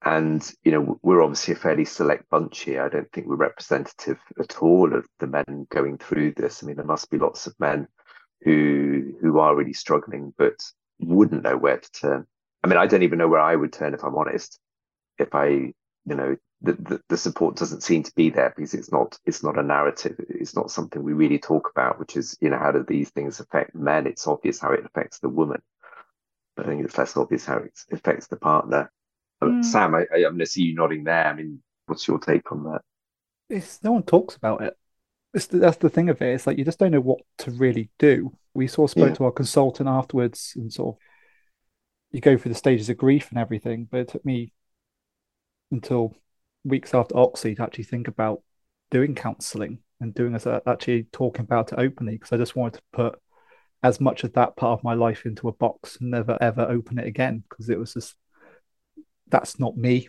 [0.03, 2.83] And, you know, we're obviously a fairly select bunch here.
[2.83, 6.61] I don't think we're representative at all of the men going through this.
[6.61, 7.87] I mean, there must be lots of men
[8.41, 10.55] who who are really struggling but
[10.99, 12.27] wouldn't know where to turn.
[12.65, 14.59] I mean, I don't even know where I would turn if I'm honest.
[15.19, 18.91] If I, you know, the, the, the support doesn't seem to be there because it's
[18.91, 20.15] not it's not a narrative.
[20.27, 23.39] It's not something we really talk about, which is, you know, how do these things
[23.39, 24.07] affect men?
[24.07, 25.61] It's obvious how it affects the woman.
[26.55, 28.91] but I think it's less obvious how it affects the partner.
[29.43, 29.63] Mm.
[29.63, 31.27] Sam, I, I, am going to see you nodding there.
[31.27, 32.81] I mean, what's your take on that?
[33.47, 34.75] It's no one talks about it.
[35.35, 36.33] It's, that's the thing of it.
[36.33, 38.35] It's like you just don't know what to really do.
[38.55, 39.15] We sort of spoke yeah.
[39.17, 41.01] to our consultant afterwards and sort of
[42.15, 44.53] you go through the stages of grief and everything, but it took me
[45.69, 46.15] until
[46.63, 48.41] weeks after Oxy to actually think about
[48.89, 52.75] doing counselling and doing this, uh, actually talking about it openly because I just wanted
[52.75, 53.19] to put
[53.83, 56.99] as much of that part of my life into a box and never ever open
[56.99, 58.15] it again because it was just
[59.27, 60.07] that's not me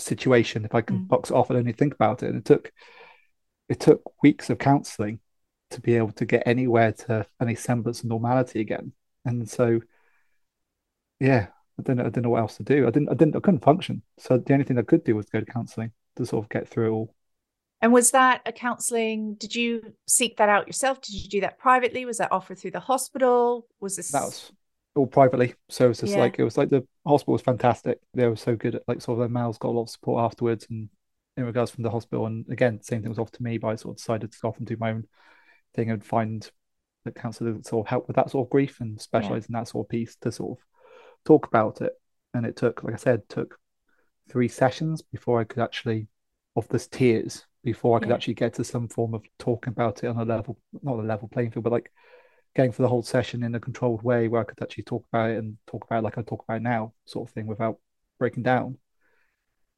[0.00, 0.64] situation.
[0.64, 1.08] If i can mm.
[1.08, 2.30] box it off and only think about it.
[2.30, 2.72] And it took
[3.68, 5.20] it took weeks of counseling
[5.70, 8.92] to be able to get anywhere to any semblance of normality again.
[9.24, 9.80] And so
[11.20, 11.46] yeah
[11.78, 13.40] i didn't know i don't know what else to do i didn't i didn't i
[13.40, 16.44] couldn't function so the only thing i could do was go to counseling to sort
[16.44, 17.14] of get through it all
[17.84, 19.34] and was that a counseling?
[19.34, 21.02] Did you seek that out yourself?
[21.02, 22.06] Did you do that privately?
[22.06, 23.66] Was that offered through the hospital?
[23.78, 24.52] Was this that was
[24.94, 25.54] all privately?
[25.68, 26.20] So it was just yeah.
[26.20, 27.98] like it was like the hospital was fantastic.
[28.14, 30.24] They were so good at like sort of their males got a lot of support
[30.24, 30.88] afterwards, and
[31.36, 32.24] in regards from the hospital.
[32.24, 34.48] And again, same thing was offered to me, but I sort of decided to go
[34.48, 35.04] off and do my own
[35.74, 36.50] thing and find
[37.04, 39.58] the counsellor that sort of help with that sort of grief and specialize yeah.
[39.58, 40.64] in that sort of piece to sort of
[41.24, 41.92] talk about it.
[42.32, 43.58] And it took, like I said, took
[44.28, 46.08] three sessions before I could actually
[46.56, 48.14] of this tears before I could yeah.
[48.14, 51.28] actually get to some form of talking about it on a level, not a level
[51.28, 51.90] playing field, but like
[52.54, 55.30] going for the whole session in a controlled way where I could actually talk about
[55.30, 57.78] it and talk about it like I talk about now, sort of thing, without
[58.18, 58.78] breaking down.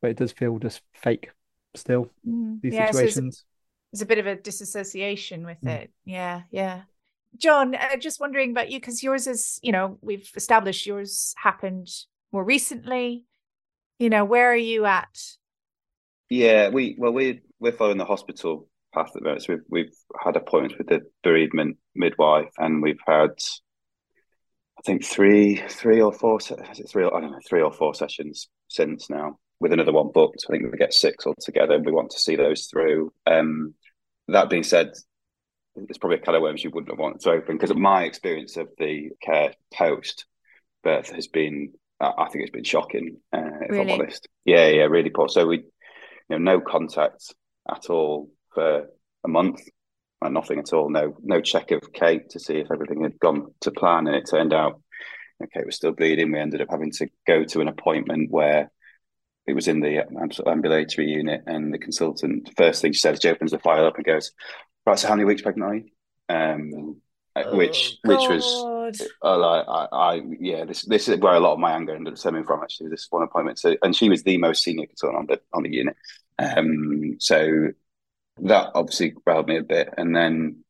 [0.02, 1.30] But it does feel just fake
[1.74, 2.60] still, mm.
[2.60, 3.38] these yeah, situations.
[3.38, 3.44] So
[3.92, 5.70] there's a bit of a disassociation with mm.
[5.70, 5.90] it.
[6.04, 6.82] Yeah, yeah.
[7.36, 11.88] John, uh, just wondering about you because yours is, you know, we've established yours happened
[12.32, 13.24] more recently.
[13.98, 15.08] You know, where are you at
[16.28, 19.44] yeah, we well we we're following the hospital path at the moment.
[19.44, 23.30] So we've we've had appointments with the bereavement midwife, and we've had
[24.78, 29.08] I think three three or four three I don't know three or four sessions since
[29.08, 30.44] now with another one booked.
[30.48, 33.12] I think we get six altogether, and we want to see those through.
[33.26, 33.74] Um,
[34.28, 34.90] that being said,
[35.88, 38.56] it's probably a kind of worms you wouldn't have wanted to open because my experience
[38.56, 40.26] of the care post
[40.82, 43.92] birth has been I think it's been shocking, uh, if really?
[43.92, 44.28] I'm honest.
[44.44, 45.28] Yeah, yeah, really poor.
[45.28, 45.64] So we you
[46.30, 47.34] know, no contact
[47.70, 48.86] at all for
[49.24, 49.62] a month,
[50.20, 50.90] and nothing at all.
[50.90, 54.28] No, no check of Kate to see if everything had gone to plan, and it
[54.30, 54.80] turned out
[55.52, 56.32] Kate was still bleeding.
[56.32, 58.70] We ended up having to go to an appointment where
[59.46, 60.04] it was in the
[60.46, 64.04] ambulatory unit, and the consultant first thing she said, she opens the file up and
[64.04, 64.32] goes,
[64.86, 65.84] "Right, so how many weeks pregnant are you?"
[66.28, 67.00] Um,
[67.36, 68.18] oh, which God.
[68.18, 68.66] which was
[69.22, 72.12] uh, like I, I, yeah this this is where a lot of my anger ended
[72.12, 73.58] up stemming from actually this one appointment.
[73.58, 75.96] So and she was the most senior consultant on the on the unit.
[76.38, 77.68] Um so
[78.42, 79.92] that obviously riled me a bit.
[79.96, 80.64] And then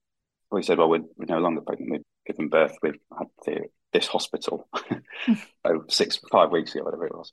[0.50, 1.90] we said well we're, we're no longer pregnant.
[1.90, 2.76] We've given birth.
[2.82, 3.60] We've had the,
[3.92, 4.68] this hospital
[5.64, 7.32] oh, six five weeks ago whatever it was.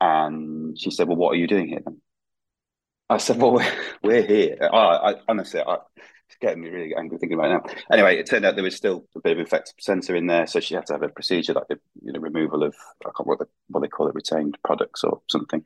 [0.00, 2.00] And she said well what are you doing here then
[3.10, 3.60] I said well
[4.02, 5.76] we're, here I, I honestly I
[6.30, 7.74] it's getting me really angry thinking about it now.
[7.90, 10.60] Anyway, it turned out there was still a bit of infected placenta in there, so
[10.60, 12.72] she had to have a procedure like the you know removal of
[13.04, 15.64] I can't what, the, what they call it retained products or something.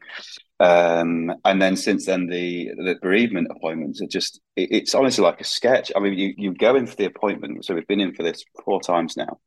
[0.61, 5.43] Um, and then since then, the the bereavement appointments are just it, it's honestly like
[5.43, 5.93] a sketch.
[5.95, 8.43] I mean, you you go in for the appointment, so we've been in for this
[8.65, 9.41] four times now.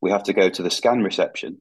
[0.00, 1.60] We have to go to the scan reception,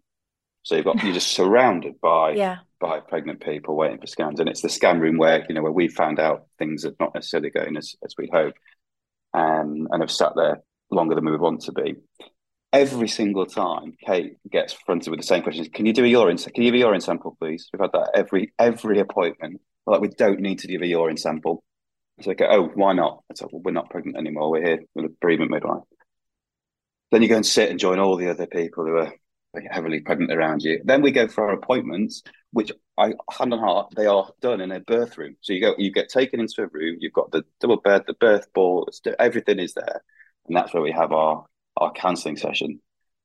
[0.64, 2.58] so you've got you're just surrounded by yeah.
[2.80, 5.72] by pregnant people waiting for scans, and it's the scan room where you know where
[5.72, 8.58] we found out things are not necessarily going as as we'd hoped
[9.34, 11.96] um, and have sat there longer than we would want to be.
[12.74, 15.68] Every single time, Kate gets fronted with the same questions.
[15.74, 16.38] Can you do a urine?
[16.38, 17.68] Can you give a urine sample, please?
[17.74, 19.62] We've had that every every appointment.
[19.86, 21.64] Like we don't need to give a urine sample.
[22.22, 23.24] So they go, oh, why not?
[23.32, 24.52] I said, well, we're not pregnant anymore.
[24.52, 25.84] We're here with a bereavement midwife.
[27.12, 29.14] Then you go and sit and join all the other people who are
[29.70, 30.82] heavily pregnant around you.
[30.84, 34.72] Then we go for our appointments, which I hand on heart, they are done in
[34.72, 35.36] a birth room.
[35.42, 36.98] So you go, you get taken into a room.
[37.00, 38.88] You've got the double bed, the birth ball,
[39.20, 40.02] everything is there,
[40.48, 41.46] and that's where we have our
[41.78, 42.80] our counselling session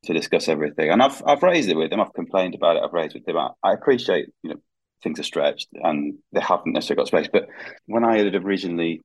[0.04, 0.90] to discuss everything.
[0.90, 2.00] And I've I've raised it with them.
[2.00, 2.82] I've complained about it.
[2.82, 3.38] I've raised it with them.
[3.38, 4.56] I, I appreciate you know
[5.02, 7.28] things are stretched and they haven't necessarily got space.
[7.32, 7.48] But
[7.86, 9.02] when I had originally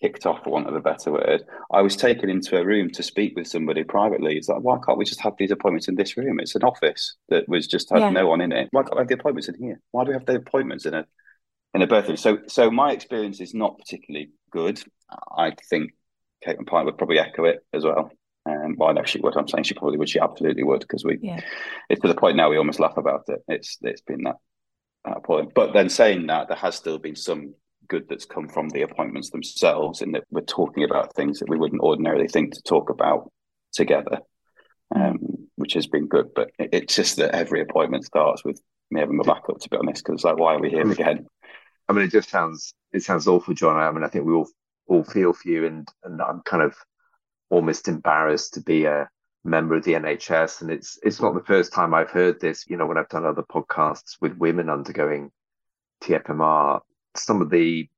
[0.00, 1.42] kicked off, for want of a better word,
[1.72, 4.36] I was taken into a room to speak with somebody privately.
[4.36, 6.40] It's like, why can't we just have these appointments in this room?
[6.40, 8.10] It's an office that was just had yeah.
[8.10, 8.68] no one in it.
[8.70, 9.80] Why can't we have the appointments in here?
[9.90, 11.06] Why do we have the appointments in a
[11.74, 12.18] in a birth?
[12.18, 14.82] So, so my experience is not particularly good.
[15.36, 15.92] I think
[16.42, 18.10] Kate and Pine would probably echo it as well.
[18.46, 19.36] Um, well, know she would.
[19.36, 20.08] I'm saying she probably would.
[20.08, 21.18] She absolutely would because we.
[21.20, 21.40] Yeah.
[21.88, 23.42] It's to the point now we almost laugh about it.
[23.48, 24.36] It's it's been that,
[25.04, 25.52] that point.
[25.54, 27.54] But then saying that, there has still been some
[27.90, 31.58] good that's come from the appointments themselves, in that we're talking about things that we
[31.58, 33.30] wouldn't ordinarily think to talk about
[33.72, 34.20] together,
[34.94, 35.18] um,
[35.56, 36.28] which has been good.
[36.34, 38.60] But it, it's just that every appointment starts with
[38.90, 40.92] me having my back up, to be honest, because like, why are we here Mm.
[40.92, 41.26] again?
[41.88, 43.76] I mean, it just sounds it sounds awful, John.
[43.76, 44.48] I mean, I think we all
[44.86, 46.74] all feel for you, and and I'm kind of
[47.50, 49.08] almost embarrassed to be a
[49.44, 52.64] member of the NHS, and it's it's not the first time I've heard this.
[52.68, 55.30] You know, when I've done other podcasts with women undergoing
[56.04, 56.80] TFMR,
[57.16, 57.88] some of the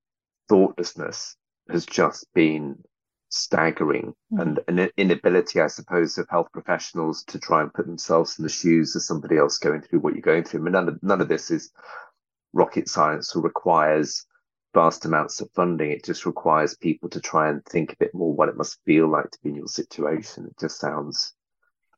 [0.48, 1.36] thoughtlessness
[1.70, 2.82] has just been
[3.28, 4.40] staggering, Mm.
[4.42, 8.48] and an inability, I suppose, of health professionals to try and put themselves in the
[8.50, 10.60] shoes of somebody else going through what you're going through.
[10.60, 11.72] I mean, none of none of this is
[12.52, 14.26] rocket science or requires
[14.74, 15.90] vast amounts of funding.
[15.90, 19.08] It just requires people to try and think a bit more what it must feel
[19.08, 20.46] like to be in your situation.
[20.46, 21.32] It just sounds.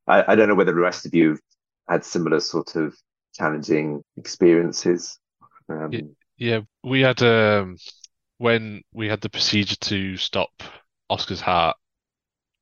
[0.06, 1.40] I, I don't know whether the rest of you have
[1.88, 2.96] had similar sort of
[3.34, 5.18] challenging experiences.
[5.68, 6.14] Um,
[6.44, 6.60] Yeah.
[6.82, 7.78] We had um
[8.38, 10.62] when we had the procedure to stop
[11.08, 11.76] Oscar's heart.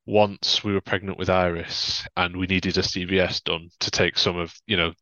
[0.05, 4.37] Once we were pregnant with Iris, and we needed a CVS done to take some
[4.37, 4.93] of, you know,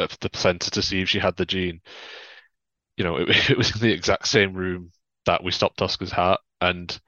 [0.00, 1.80] of the placenta to see if she had the gene.
[2.96, 4.90] You know, it, it was in the exact same room
[5.26, 6.98] that we stopped Oscar's heart, and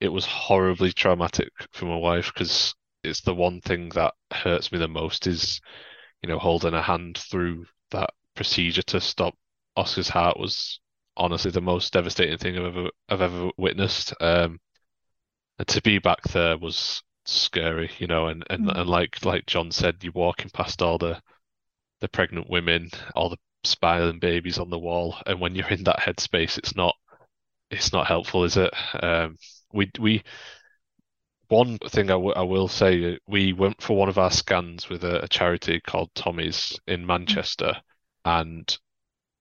[0.00, 2.74] it was horribly traumatic for my wife because
[3.04, 5.60] it's the one thing that hurts me the most is,
[6.22, 9.34] you know, holding a hand through that procedure to stop
[9.76, 10.80] Oscar's heart was
[11.16, 14.14] honestly the most devastating thing I've ever I've ever witnessed.
[14.20, 14.60] Um,
[15.58, 18.80] and to be back there was scary, you know, and, and, Mm.
[18.80, 21.20] and like like John said, you're walking past all the
[22.00, 26.00] the pregnant women, all the smiling babies on the wall, and when you're in that
[26.00, 26.94] headspace, it's not
[27.70, 28.72] it's not helpful, is it?
[29.02, 29.36] Um,
[29.72, 30.22] we we
[31.48, 34.88] one thing I, w I will say, uh, we went for one of our scans
[34.88, 37.74] with a, a charity called Tommy's in Manchester,
[38.24, 38.76] and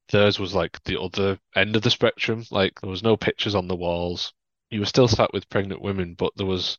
[0.10, 2.45] theirs was like the other end of the spectrum.
[2.51, 4.34] Like there was no pictures on the walls.
[4.70, 6.78] You were still sat with pregnant women, but there was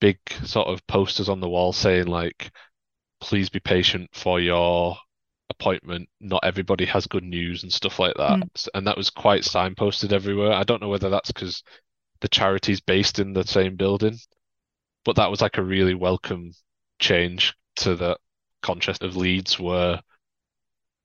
[0.00, 2.50] big sort of posters on the wall saying like,
[3.20, 4.96] please be patient for your
[5.50, 6.08] appointment.
[6.20, 8.40] Not everybody has good news and stuff like that.
[8.40, 8.68] Mm.
[8.74, 10.52] And that was quite signposted everywhere.
[10.52, 11.62] I don't know whether that's because
[12.20, 14.18] the charity's based in the same building,
[15.04, 16.52] but that was like a really welcome
[16.98, 18.16] change to the
[18.62, 20.00] contrast of Leeds where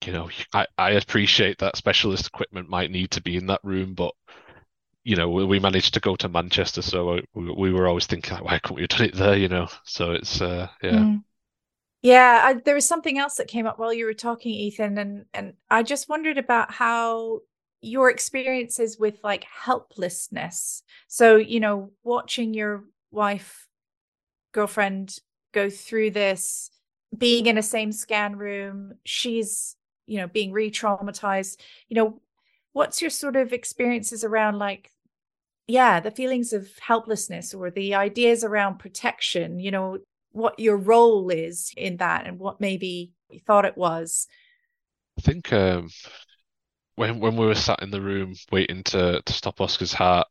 [0.06, 3.94] you know, I, I appreciate that specialist equipment might need to be in that room,
[3.94, 4.14] but
[5.04, 8.38] you know, we, we managed to go to Manchester, so we, we were always thinking,
[8.38, 9.68] why couldn't we have done it there, you know?
[9.84, 11.24] So it's uh, yeah, Mm.
[12.02, 15.26] Yeah, I, there was something else that came up while you were talking, Ethan, and
[15.34, 17.40] and I just wondered about how
[17.82, 20.84] your experiences with like helplessness.
[21.08, 23.68] So, you know, watching your wife,
[24.52, 25.18] girlfriend
[25.54, 26.70] go through this,
[27.18, 29.76] being in a same scan room, she's,
[30.08, 31.58] you know, being re-traumatized.
[31.88, 32.22] You know,
[32.74, 34.92] what's your sort of experiences around like
[35.68, 39.98] yeah, the feelings of helplessness or the ideas around protection, you know,
[40.32, 44.28] what your role is in that and what maybe you thought it was.
[45.18, 45.90] I think um,
[46.96, 50.28] when when we were sat in the room waiting to to stop Oscar's heart,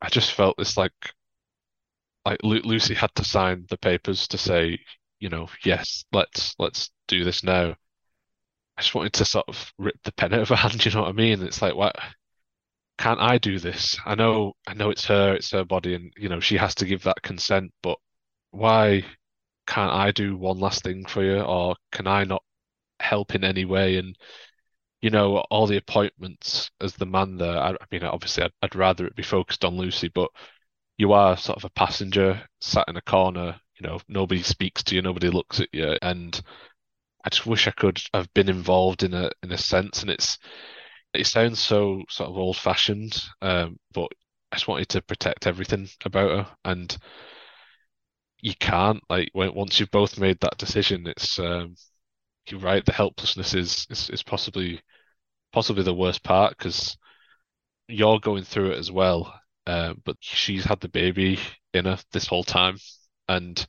[0.00, 0.92] I just felt this like
[2.24, 4.78] like Lu Lucy had to sign the papers to say,
[5.18, 7.74] you know, yes, let's let's do this now.
[8.76, 11.02] I just wanted to sort of rip the pen out of her hand, you know
[11.02, 11.42] what I mean?
[11.42, 11.96] It's like, what?
[12.98, 13.96] Can't I do this?
[14.04, 16.84] I know, I know it's her, it's her body, and you know she has to
[16.86, 17.98] give that consent, but
[18.50, 19.04] why
[19.66, 22.42] can't I do one last thing for you, or can I not
[23.00, 23.96] help in any way?
[23.98, 24.16] And
[25.02, 27.58] you know, all the appointments as the man there.
[27.58, 30.30] I, I mean, obviously, I'd, I'd rather it be focused on Lucy, but
[30.98, 33.60] you are sort of a passenger sat in a corner.
[33.80, 36.40] You know, nobody speaks to you, nobody looks at you, and
[37.24, 40.02] I just wish I could have been involved in a in a sense.
[40.02, 40.38] And it's
[41.14, 44.08] it sounds so sort of old fashioned, um, but
[44.52, 46.96] I just wanted to protect everything about her, and
[48.40, 49.02] you can't.
[49.08, 51.76] Like when once you've both made that decision, it's um,
[52.48, 52.84] you're right.
[52.84, 54.80] The helplessness is is, is possibly
[55.52, 56.96] possibly the worst part because
[57.88, 61.38] you're going through it as well, uh, but she's had the baby
[61.74, 62.78] in her this whole time,
[63.28, 63.66] and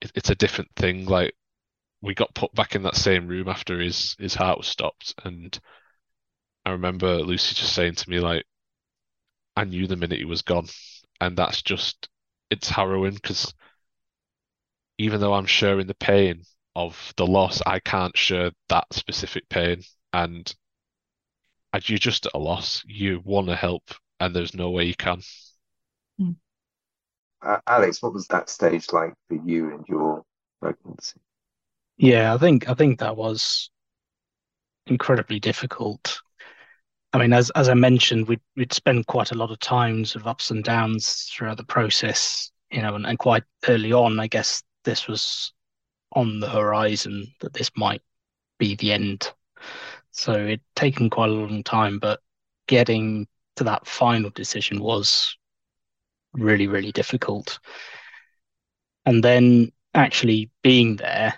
[0.00, 1.06] it, it's a different thing.
[1.06, 1.34] Like
[2.00, 5.58] we got put back in that same room after his his heart was stopped, and
[6.64, 8.44] I remember Lucy just saying to me like,
[9.56, 10.68] "I knew the minute he was gone,"
[11.20, 12.08] and that's just
[12.48, 13.52] it's harrowing because
[14.98, 16.42] even though I'm sharing the pain
[16.76, 19.82] of the loss, I can't share that specific pain,
[20.12, 20.54] and
[21.72, 22.82] and you're just at a loss.
[22.86, 23.90] You want to help,
[24.20, 25.22] and there's no way you can.
[27.42, 30.24] uh, Alex, what was that stage like for you and your
[30.60, 31.20] pregnancy?
[31.98, 33.70] Yeah, I think I think that was
[34.86, 36.20] incredibly difficult.
[37.12, 40.26] I mean, as as I mentioned, we'd we'd spend quite a lot of times of
[40.26, 44.62] ups and downs throughout the process, you know, and, and quite early on, I guess
[44.84, 45.52] this was
[46.12, 48.02] on the horizon that this might
[48.58, 49.32] be the end.
[50.12, 52.20] So it'd taken quite a long time, but
[52.68, 55.36] getting to that final decision was
[56.34, 57.58] really, really difficult.
[59.06, 61.34] And then actually being there,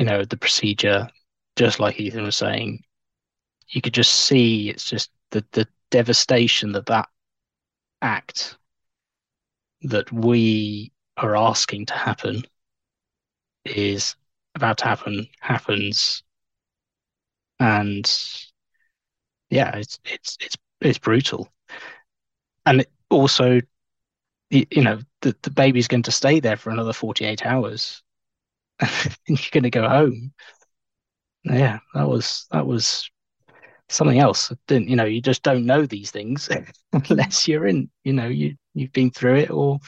[0.00, 1.10] you know, the procedure,
[1.56, 2.26] just like Ethan mm-hmm.
[2.26, 2.82] was saying,
[3.68, 7.06] you could just see it's just the the devastation that that
[8.00, 8.56] act
[9.82, 12.42] that we are asking to happen
[13.66, 14.16] is
[14.54, 16.22] about to happen happens.
[17.58, 18.10] And
[19.50, 21.52] yeah it's it's it's it's brutal.
[22.64, 23.60] And also
[24.48, 28.02] you, you know the, the baby's going to stay there for another 48 hours
[29.26, 30.32] you're going to go home.
[31.44, 33.08] Yeah that was that was
[33.88, 34.52] something else.
[34.66, 36.48] Didn't you know you just don't know these things
[36.92, 39.78] unless you're in you know you you've been through it or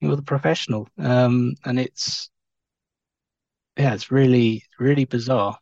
[0.00, 0.88] you're the professional.
[0.98, 2.30] Um and it's
[3.76, 5.58] yeah it's really really bizarre.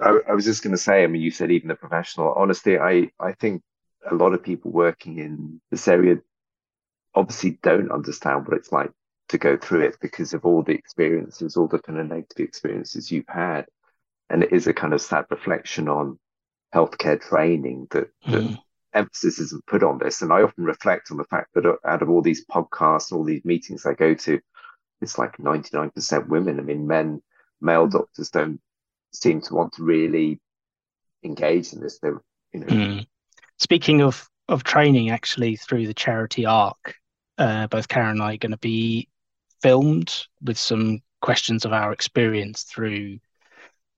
[0.00, 2.32] I, I was just going to say, I mean, you said even the professional.
[2.34, 3.62] Honestly, I I think
[4.08, 6.18] a lot of people working in this area
[7.14, 8.92] obviously don't understand what it's like
[9.28, 13.10] to go through it because of all the experiences, all the kind of negative experiences
[13.10, 13.66] you've had,
[14.30, 16.18] and it is a kind of sad reflection on
[16.74, 18.58] healthcare training that, that mm.
[18.94, 20.22] emphasis isn't put on this.
[20.22, 23.44] And I often reflect on the fact that out of all these podcasts, all these
[23.44, 24.40] meetings I go to,
[25.00, 26.58] it's like 99% women.
[26.58, 27.22] I mean, men,
[27.60, 27.92] male mm.
[27.92, 28.60] doctors don't
[29.12, 30.40] seem to want to really
[31.22, 31.98] engage in this.
[31.98, 32.20] They're,
[32.52, 32.66] you know.
[32.66, 33.06] Mm.
[33.58, 36.94] Speaking of of training, actually through the charity ARC,
[37.36, 39.08] uh, both Karen and I are going to be
[39.62, 43.18] filmed with some questions of our experience through,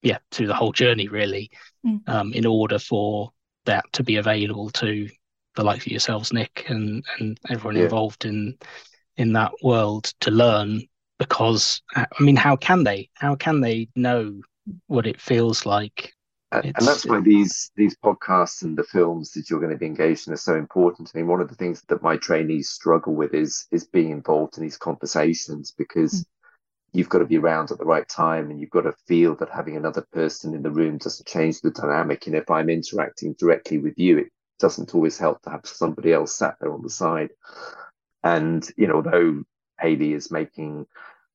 [0.02, 1.50] yeah, through the whole journey really,
[1.86, 2.00] mm.
[2.08, 3.32] um, in order for
[3.66, 5.08] that to be available to
[5.56, 7.84] the likes of yourselves, Nick, and and everyone yeah.
[7.84, 8.56] involved in
[9.16, 10.82] in that world to learn.
[11.18, 13.10] Because I mean, how can they?
[13.14, 14.40] How can they know
[14.86, 16.12] what it feels like.
[16.52, 20.26] And that's why these these podcasts and the films that you're going to be engaged
[20.26, 21.10] in are so important.
[21.14, 24.56] I mean, one of the things that my trainees struggle with is is being involved
[24.56, 26.24] in these conversations because mm.
[26.92, 29.50] you've got to be around at the right time and you've got to feel that
[29.50, 32.26] having another person in the room doesn't change the dynamic.
[32.26, 36.34] And if I'm interacting directly with you, it doesn't always help to have somebody else
[36.34, 37.30] sat there on the side.
[38.24, 39.44] And you know, although
[39.78, 40.86] Haley is making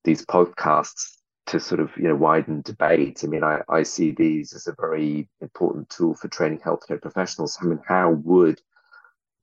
[0.04, 1.15] these podcasts
[1.48, 3.24] to sort of you know widen debate.
[3.24, 7.58] I mean, I, I see these as a very important tool for training healthcare professionals.
[7.62, 8.62] I mean, how would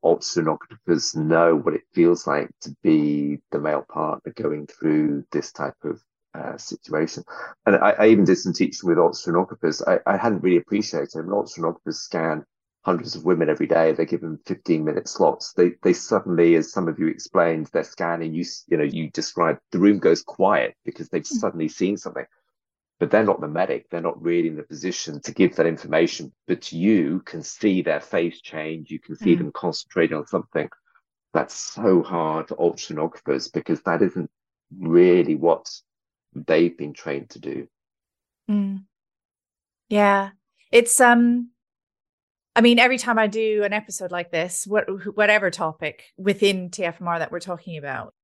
[0.05, 5.76] ultrasonographers know what it feels like to be the male partner going through this type
[5.84, 6.03] of
[6.34, 7.24] uh, situation?
[7.66, 9.82] And I, I, even did some teaching with ultrasonographers.
[9.86, 11.26] I, I hadn't really appreciated it.
[11.26, 12.44] ultrasonographers scan
[12.83, 13.93] hundreds of women every day.
[13.93, 15.53] They're given 15 minute slots.
[15.53, 18.35] They they suddenly, as some of you explained, they're scanning.
[18.35, 21.39] You you know you described the room goes quiet because they've mm-hmm.
[21.39, 22.26] suddenly seen something.
[22.99, 23.89] But they're not the medic.
[23.91, 26.33] They're not really in the position to give that information.
[26.47, 28.91] But you can see their face change.
[28.91, 29.45] You can see mm-hmm.
[29.45, 30.68] them concentrating on something.
[31.33, 34.30] That's so hard for ultrasonographers because that isn't
[34.78, 35.68] really what
[36.35, 37.68] they've been trained to do.
[38.51, 38.85] Mm.
[39.89, 40.30] Yeah,
[40.70, 41.51] it's um
[42.55, 44.84] I mean, every time I do an episode like this, what,
[45.16, 48.14] whatever topic within TFMR that we're talking about,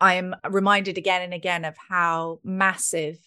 [0.00, 3.18] I am reminded again and again of how massive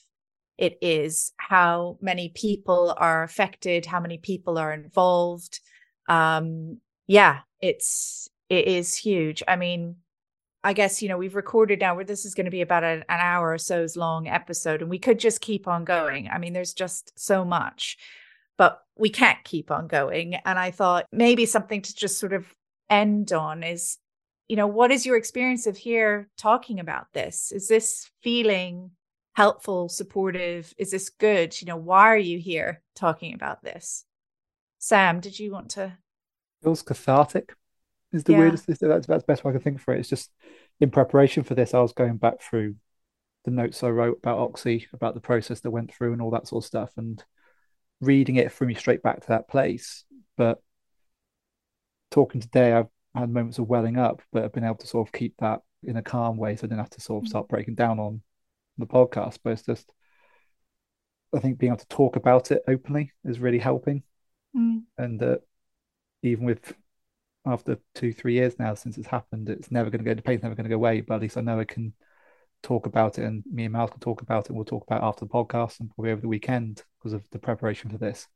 [0.58, 5.60] it is, how many people are affected, how many people are involved.
[6.10, 9.44] Um, yeah, it's it is huge.
[9.48, 9.98] I mean,
[10.64, 13.04] I guess you know we've recorded now where this is going to be about an,
[13.10, 16.30] an hour or so's long episode, and we could just keep on going.
[16.30, 17.98] I mean, there's just so much
[18.58, 20.36] but we can't keep on going.
[20.36, 22.46] And I thought maybe something to just sort of
[22.90, 23.98] end on is,
[24.48, 27.52] you know, what is your experience of here talking about this?
[27.52, 28.92] Is this feeling
[29.34, 30.74] helpful, supportive?
[30.78, 31.60] Is this good?
[31.60, 34.06] You know, why are you here talking about this?
[34.80, 35.98] Sam, did you want to?
[36.64, 37.54] Feels cathartic.
[38.14, 38.40] Is the yeah.
[38.40, 38.68] weirdest.
[38.68, 40.00] That's, that's the best way I can think for it.
[40.00, 40.32] It's just
[40.80, 42.76] in preparation for this, I was going back through
[43.44, 46.48] the notes I wrote about Oxy, about the process that went through, and all that
[46.48, 47.24] sort of stuff, and
[48.02, 50.04] reading it threw me straight back to that place.
[50.38, 50.62] But
[52.12, 55.14] talking today, I've had moments of welling up, but I've been able to sort of
[55.14, 57.76] keep that in a calm way, so I didn't have to sort of start breaking
[57.76, 58.22] down on
[58.78, 59.40] the podcast.
[59.44, 59.92] But it's just,
[61.34, 64.04] I think being able to talk about it openly is really helping,
[64.56, 64.82] mm.
[64.98, 65.42] and that
[66.24, 66.74] even with
[67.46, 69.50] after two, three years now since it's happened.
[69.50, 70.14] It's never going to go.
[70.14, 71.02] The pain's never going to go away.
[71.02, 71.94] But at least I know I can
[72.66, 74.54] talk about it, and me and Mal can talk about it.
[74.54, 77.90] We'll talk about after the podcast and probably over the weekend because of the preparation
[77.92, 78.28] for this.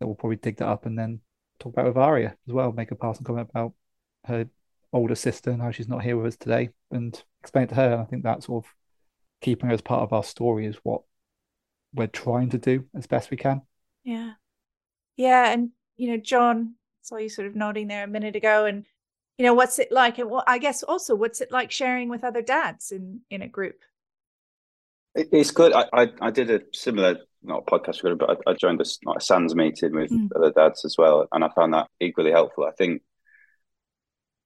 [0.00, 1.20] That we'll probably dig that up and then
[1.60, 2.72] talk about with Aria as well.
[2.72, 3.74] Make a passing comment about
[4.26, 4.48] her
[4.92, 7.92] older sister and how she's not here with us today, and explain to her.
[7.92, 8.72] And I think that sort of
[9.42, 11.02] keeping her as part of our story is what
[11.92, 13.62] we're trying to do as best we can.
[14.02, 14.32] Yeah.
[15.16, 15.52] Yeah.
[15.52, 18.64] And, you know, John, saw you sort of nodding there a minute ago.
[18.64, 18.86] And,
[19.38, 20.18] you know, what's it like?
[20.18, 23.48] And well, I guess also what's it like sharing with other dads in, in a
[23.48, 23.80] group?
[25.14, 25.72] It's good.
[25.72, 29.18] I, I, I did a similar, not a podcast, but I, I joined a, like
[29.18, 30.28] a Sands meeting with mm.
[30.36, 31.26] other dads as well.
[31.32, 32.64] And I found that equally helpful.
[32.64, 33.02] I think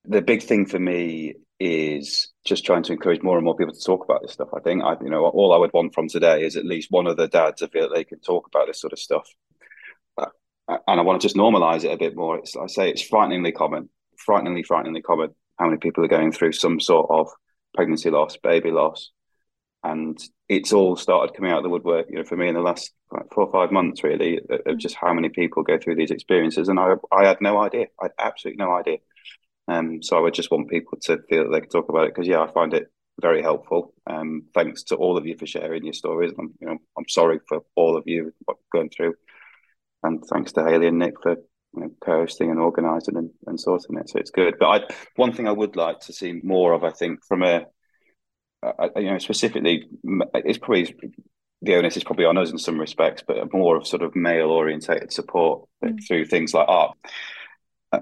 [0.04, 3.80] the big thing for me is just trying to encourage more and more people to
[3.80, 4.48] talk about this stuff.
[4.54, 7.06] I think I, you know, all I would want from today is at least one
[7.06, 9.28] of the dads to feel they can talk about this sort of stuff,
[10.18, 10.26] uh,
[10.68, 12.38] and I want to just normalize it a bit more.
[12.38, 13.90] It's, I say it's frighteningly common,
[14.24, 15.30] frighteningly, frighteningly common.
[15.58, 17.28] How many people are going through some sort of
[17.74, 19.10] pregnancy loss, baby loss,
[19.84, 20.18] and
[20.48, 22.06] it's all started coming out of the woodwork.
[22.08, 24.94] You know, for me in the last like, four or five months, really, of just
[24.94, 27.86] how many people go through these experiences, and I, I had no idea.
[28.00, 28.98] I had absolutely no idea.
[29.68, 32.14] Um, so I would just want people to feel that they can talk about it
[32.14, 33.94] because yeah, I find it very helpful.
[34.06, 36.32] Um, thanks to all of you for sharing your stories.
[36.38, 39.14] I'm, you know, I'm sorry for all of you what going through,
[40.02, 41.36] and thanks to Hayley and Nick for
[41.74, 44.10] you know, co-hosting and organising and, and sorting it.
[44.10, 44.54] So it's good.
[44.58, 47.66] But I, one thing I would like to see more of, I think, from a,
[48.62, 49.88] a you know, specifically,
[50.34, 50.94] it's probably
[51.62, 54.50] the onus is probably on us in some respects, but more of sort of male
[54.50, 55.96] orientated support mm.
[56.06, 56.96] through things like ARC.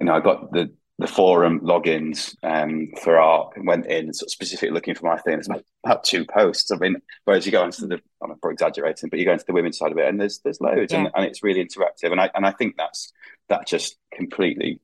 [0.01, 4.27] You know, I got the the forum logins um, for ARC and went in sort
[4.27, 5.39] of specifically looking for my thing.
[5.39, 6.71] It's about, about, two posts.
[6.71, 9.55] I mean, whereas you go into the, I'm probably exaggerating, but you go into the
[9.55, 10.99] women's side of it and there's there's loads yeah.
[10.99, 12.13] and, and it's really interactive.
[12.13, 13.13] And I and I think that's
[13.51, 14.81] that just completely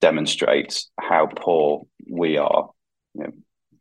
[0.00, 2.70] demonstrates how poor we are,
[3.14, 3.32] you know,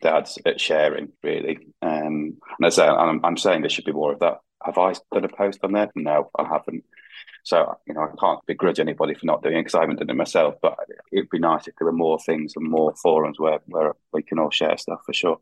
[0.01, 1.57] dads at sharing really.
[1.81, 4.37] Um, and as I I'm, I'm saying there should be more of that.
[4.63, 5.89] Have I done a post on there?
[5.95, 6.83] No, I haven't.
[7.43, 10.09] So, you know, I can't begrudge anybody for not doing it because I haven't done
[10.11, 10.55] it myself.
[10.61, 10.77] But
[11.11, 14.37] it'd be nice if there were more things and more forums where, where we can
[14.37, 15.39] all share stuff for sure.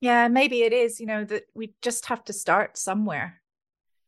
[0.00, 3.42] Yeah, maybe it is, you know, that we just have to start somewhere.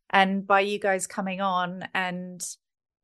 [0.08, 2.42] And by you guys coming on and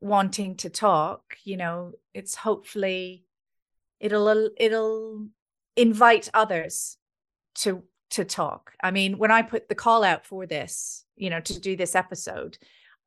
[0.03, 3.25] wanting to talk, you know, it's hopefully
[4.01, 5.29] it'll it'll
[5.77, 6.99] invite others
[7.55, 8.73] to to talk.
[8.83, 11.95] I mean, when I put the call out for this, you know, to do this
[11.95, 12.59] episode,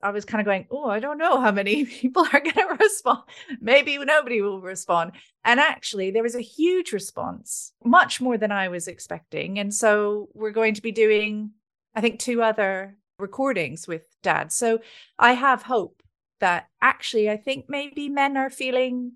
[0.01, 2.77] I was kind of going, oh, I don't know how many people are going to
[2.79, 3.23] respond.
[3.59, 5.11] Maybe nobody will respond.
[5.43, 9.59] And actually, there was a huge response, much more than I was expecting.
[9.59, 11.51] And so we're going to be doing,
[11.93, 14.51] I think, two other recordings with dad.
[14.51, 14.79] So
[15.19, 16.01] I have hope
[16.39, 19.13] that actually, I think maybe men are feeling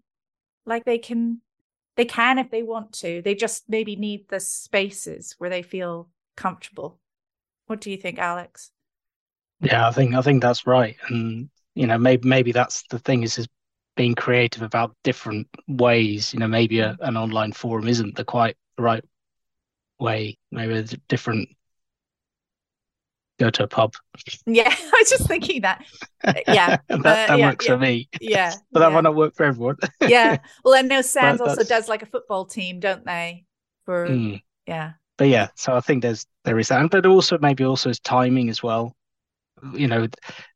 [0.66, 1.42] like they can,
[1.96, 3.22] they can if they want to.
[3.22, 7.00] They just maybe need the spaces where they feel comfortable.
[7.68, 8.72] What do you think, Alex?
[9.62, 13.24] Yeah, I think I think that's right, and you know maybe maybe that's the thing
[13.24, 13.48] is is
[13.96, 16.34] being creative about different ways.
[16.34, 19.04] You know, maybe a, an online forum isn't the quite right
[20.00, 20.38] way.
[20.52, 21.50] Maybe different
[23.40, 23.94] go to a pub.
[24.46, 25.86] Yeah, I was just thinking that.
[26.48, 27.72] Yeah, that, uh, yeah, works yeah.
[27.74, 28.10] for me.
[28.22, 28.94] Yeah, but that yeah.
[28.94, 29.78] might not work for everyone.
[30.02, 33.46] yeah, well, I know Sands also does like a football team, don't they?
[33.86, 34.42] For mm.
[34.66, 34.94] yeah.
[35.18, 38.50] But yeah, so I think there's there is that, but also maybe also is timing
[38.50, 38.96] as well
[39.74, 40.08] you know,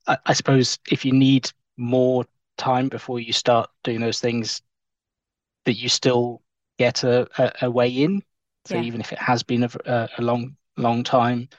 [0.08, 2.26] I, I suppose if you need more
[2.58, 4.62] time before you start doing those things,
[5.66, 6.42] that you still
[6.78, 8.22] get a, a, a way in.
[8.66, 11.50] So even if it has been a, a long long time,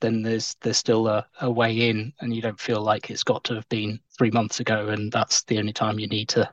[0.00, 3.44] then there's there's still a, a way in, and you don't feel like it's got
[3.44, 6.50] to have been three months ago, and that's the only time you need to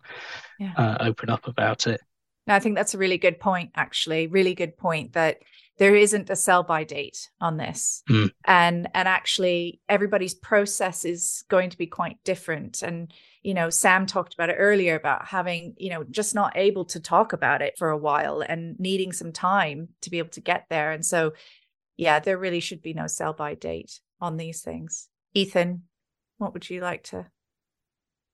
[0.60, 0.74] yeah.
[0.78, 2.02] uh, open up about it.
[2.48, 3.72] No, I think that's a really good point.
[3.76, 5.40] Actually, really good point that
[5.82, 8.30] there isn't a sell by date on this mm.
[8.46, 13.12] and and actually everybody's process is going to be quite different and
[13.42, 17.00] you know sam talked about it earlier about having you know just not able to
[17.00, 20.68] talk about it for a while and needing some time to be able to get
[20.70, 21.34] there and so
[22.02, 25.08] yeah there really should be no sell by date on these things.
[25.34, 25.84] Ethan
[26.38, 27.28] what would you like to?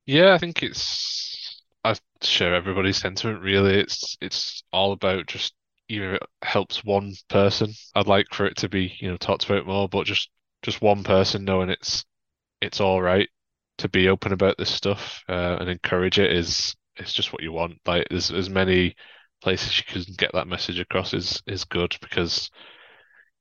[0.05, 3.75] Yeah i think it's i share everybody's sentiment really.
[3.79, 5.53] It's it's all about just
[5.89, 9.45] even if it helps one person, I'd like for it to be, you know, talked
[9.45, 10.29] about more, but just
[10.61, 12.05] just one person knowing it's
[12.61, 13.29] it's all right
[13.79, 17.51] to be open about this stuff uh, and encourage it is is just what you
[17.51, 17.79] want.
[17.85, 18.95] Like there's as many
[19.41, 22.49] places you can get that message across is is good because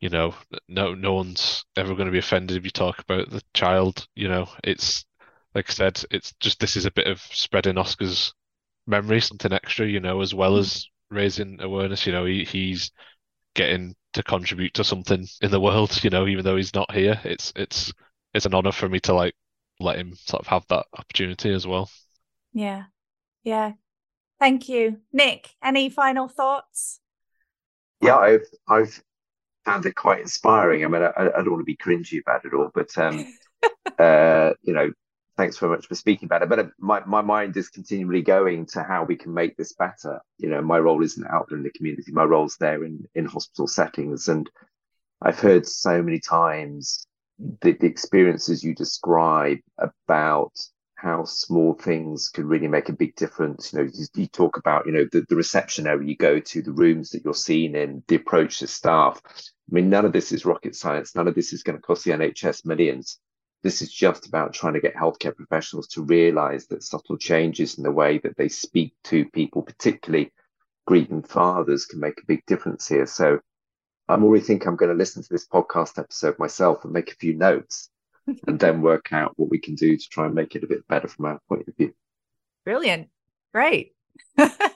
[0.07, 0.37] you know
[0.69, 4.07] no no one's ever going to be offended if you talk about the child.
[4.15, 5.05] You know, it's
[5.53, 8.33] like I said, it's just this is a bit of spreading Oscar's
[8.87, 12.07] memory, something extra, you know, as well as raising awareness.
[12.07, 12.93] You know, he, he's
[13.57, 17.21] getting to contribute to something in the world, you know, even though he's not here.
[17.25, 17.93] It's it's
[18.33, 19.35] it's an honor for me to like
[19.81, 21.91] let him sort of have that opportunity as well.
[22.53, 22.85] Yeah.
[23.43, 23.73] Yeah.
[24.39, 24.99] Thank you.
[25.13, 27.01] Nick, any final thoughts?
[28.01, 29.03] Yeah, I've I've
[29.67, 30.85] found it quite inspiring.
[30.85, 33.27] I mean, I, I don't want to be cringy about it all, but um,
[33.99, 34.91] uh, you know,
[35.37, 36.49] thanks very much for speaking about it.
[36.49, 40.21] But uh, my, my mind is continually going to how we can make this better.
[40.39, 42.13] You know, my role isn't out there in the community.
[42.13, 44.29] My role's there in, in hospital settings.
[44.29, 44.49] And
[45.21, 47.07] I've heard so many times
[47.61, 50.53] the, the experiences you describe about
[50.97, 53.73] how small things can really make a big difference.
[53.73, 56.63] You know, you, you talk about, you know, the, the reception area you go to,
[56.63, 59.21] the rooms that you're seen in, the approach to staff.
[59.27, 61.15] I mean, none of this is rocket science.
[61.15, 63.19] None of this is going to cost the NHS millions
[63.67, 67.83] this is just about trying to get healthcare professionals to realize that subtle changes in
[67.83, 70.33] the way that they speak to people, particularly
[70.87, 73.07] grieving fathers, can make a big difference here.
[73.07, 73.41] So
[74.09, 77.17] I'm already thinking I'm going to listen to this podcast episode myself and make a
[77.17, 77.91] few notes
[78.47, 80.87] and then work out what we can do to try and make it a bit
[80.89, 81.93] better from our point of view.
[82.65, 83.09] Brilliant.
[83.53, 83.95] Great.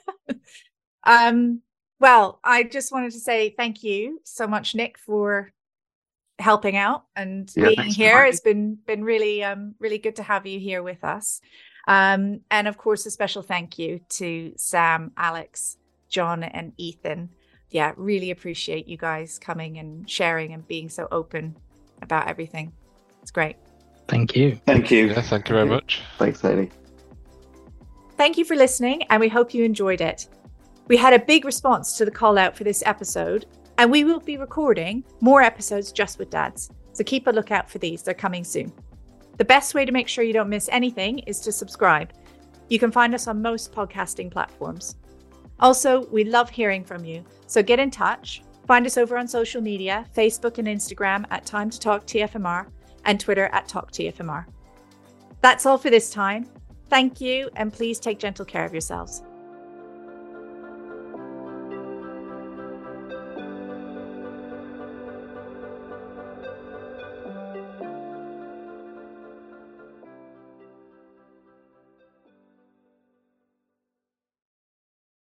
[1.03, 1.61] um,
[1.99, 5.51] well, I just wanted to say thank you so much, Nick, for
[6.39, 8.25] helping out and yeah, being here.
[8.25, 11.41] It's been been really um really good to have you here with us.
[11.87, 15.77] Um, and of course, a special thank you to Sam, Alex,
[16.09, 17.29] John, and Ethan.
[17.69, 21.55] Yeah, really appreciate you guys coming and sharing and being so open
[22.01, 22.73] about everything.
[23.31, 23.55] It's great.
[24.09, 24.59] Thank you.
[24.65, 25.07] Thank you.
[25.07, 26.01] Yeah, thank you very much.
[26.17, 26.69] Thanks, Hayley.
[28.17, 30.27] Thank you for listening, and we hope you enjoyed it.
[30.89, 33.45] We had a big response to the call out for this episode,
[33.77, 36.71] and we will be recording more episodes just with dads.
[36.91, 38.73] So keep a lookout for these, they're coming soon.
[39.37, 42.11] The best way to make sure you don't miss anything is to subscribe.
[42.67, 44.97] You can find us on most podcasting platforms.
[45.61, 48.43] Also, we love hearing from you, so get in touch.
[48.67, 52.67] Find us over on social media Facebook and Instagram at Time to Talk TFMR
[53.05, 54.45] and Twitter at Talk TFMR.
[55.41, 56.47] That's all for this time.
[56.89, 59.23] Thank you, and please take gentle care of yourselves.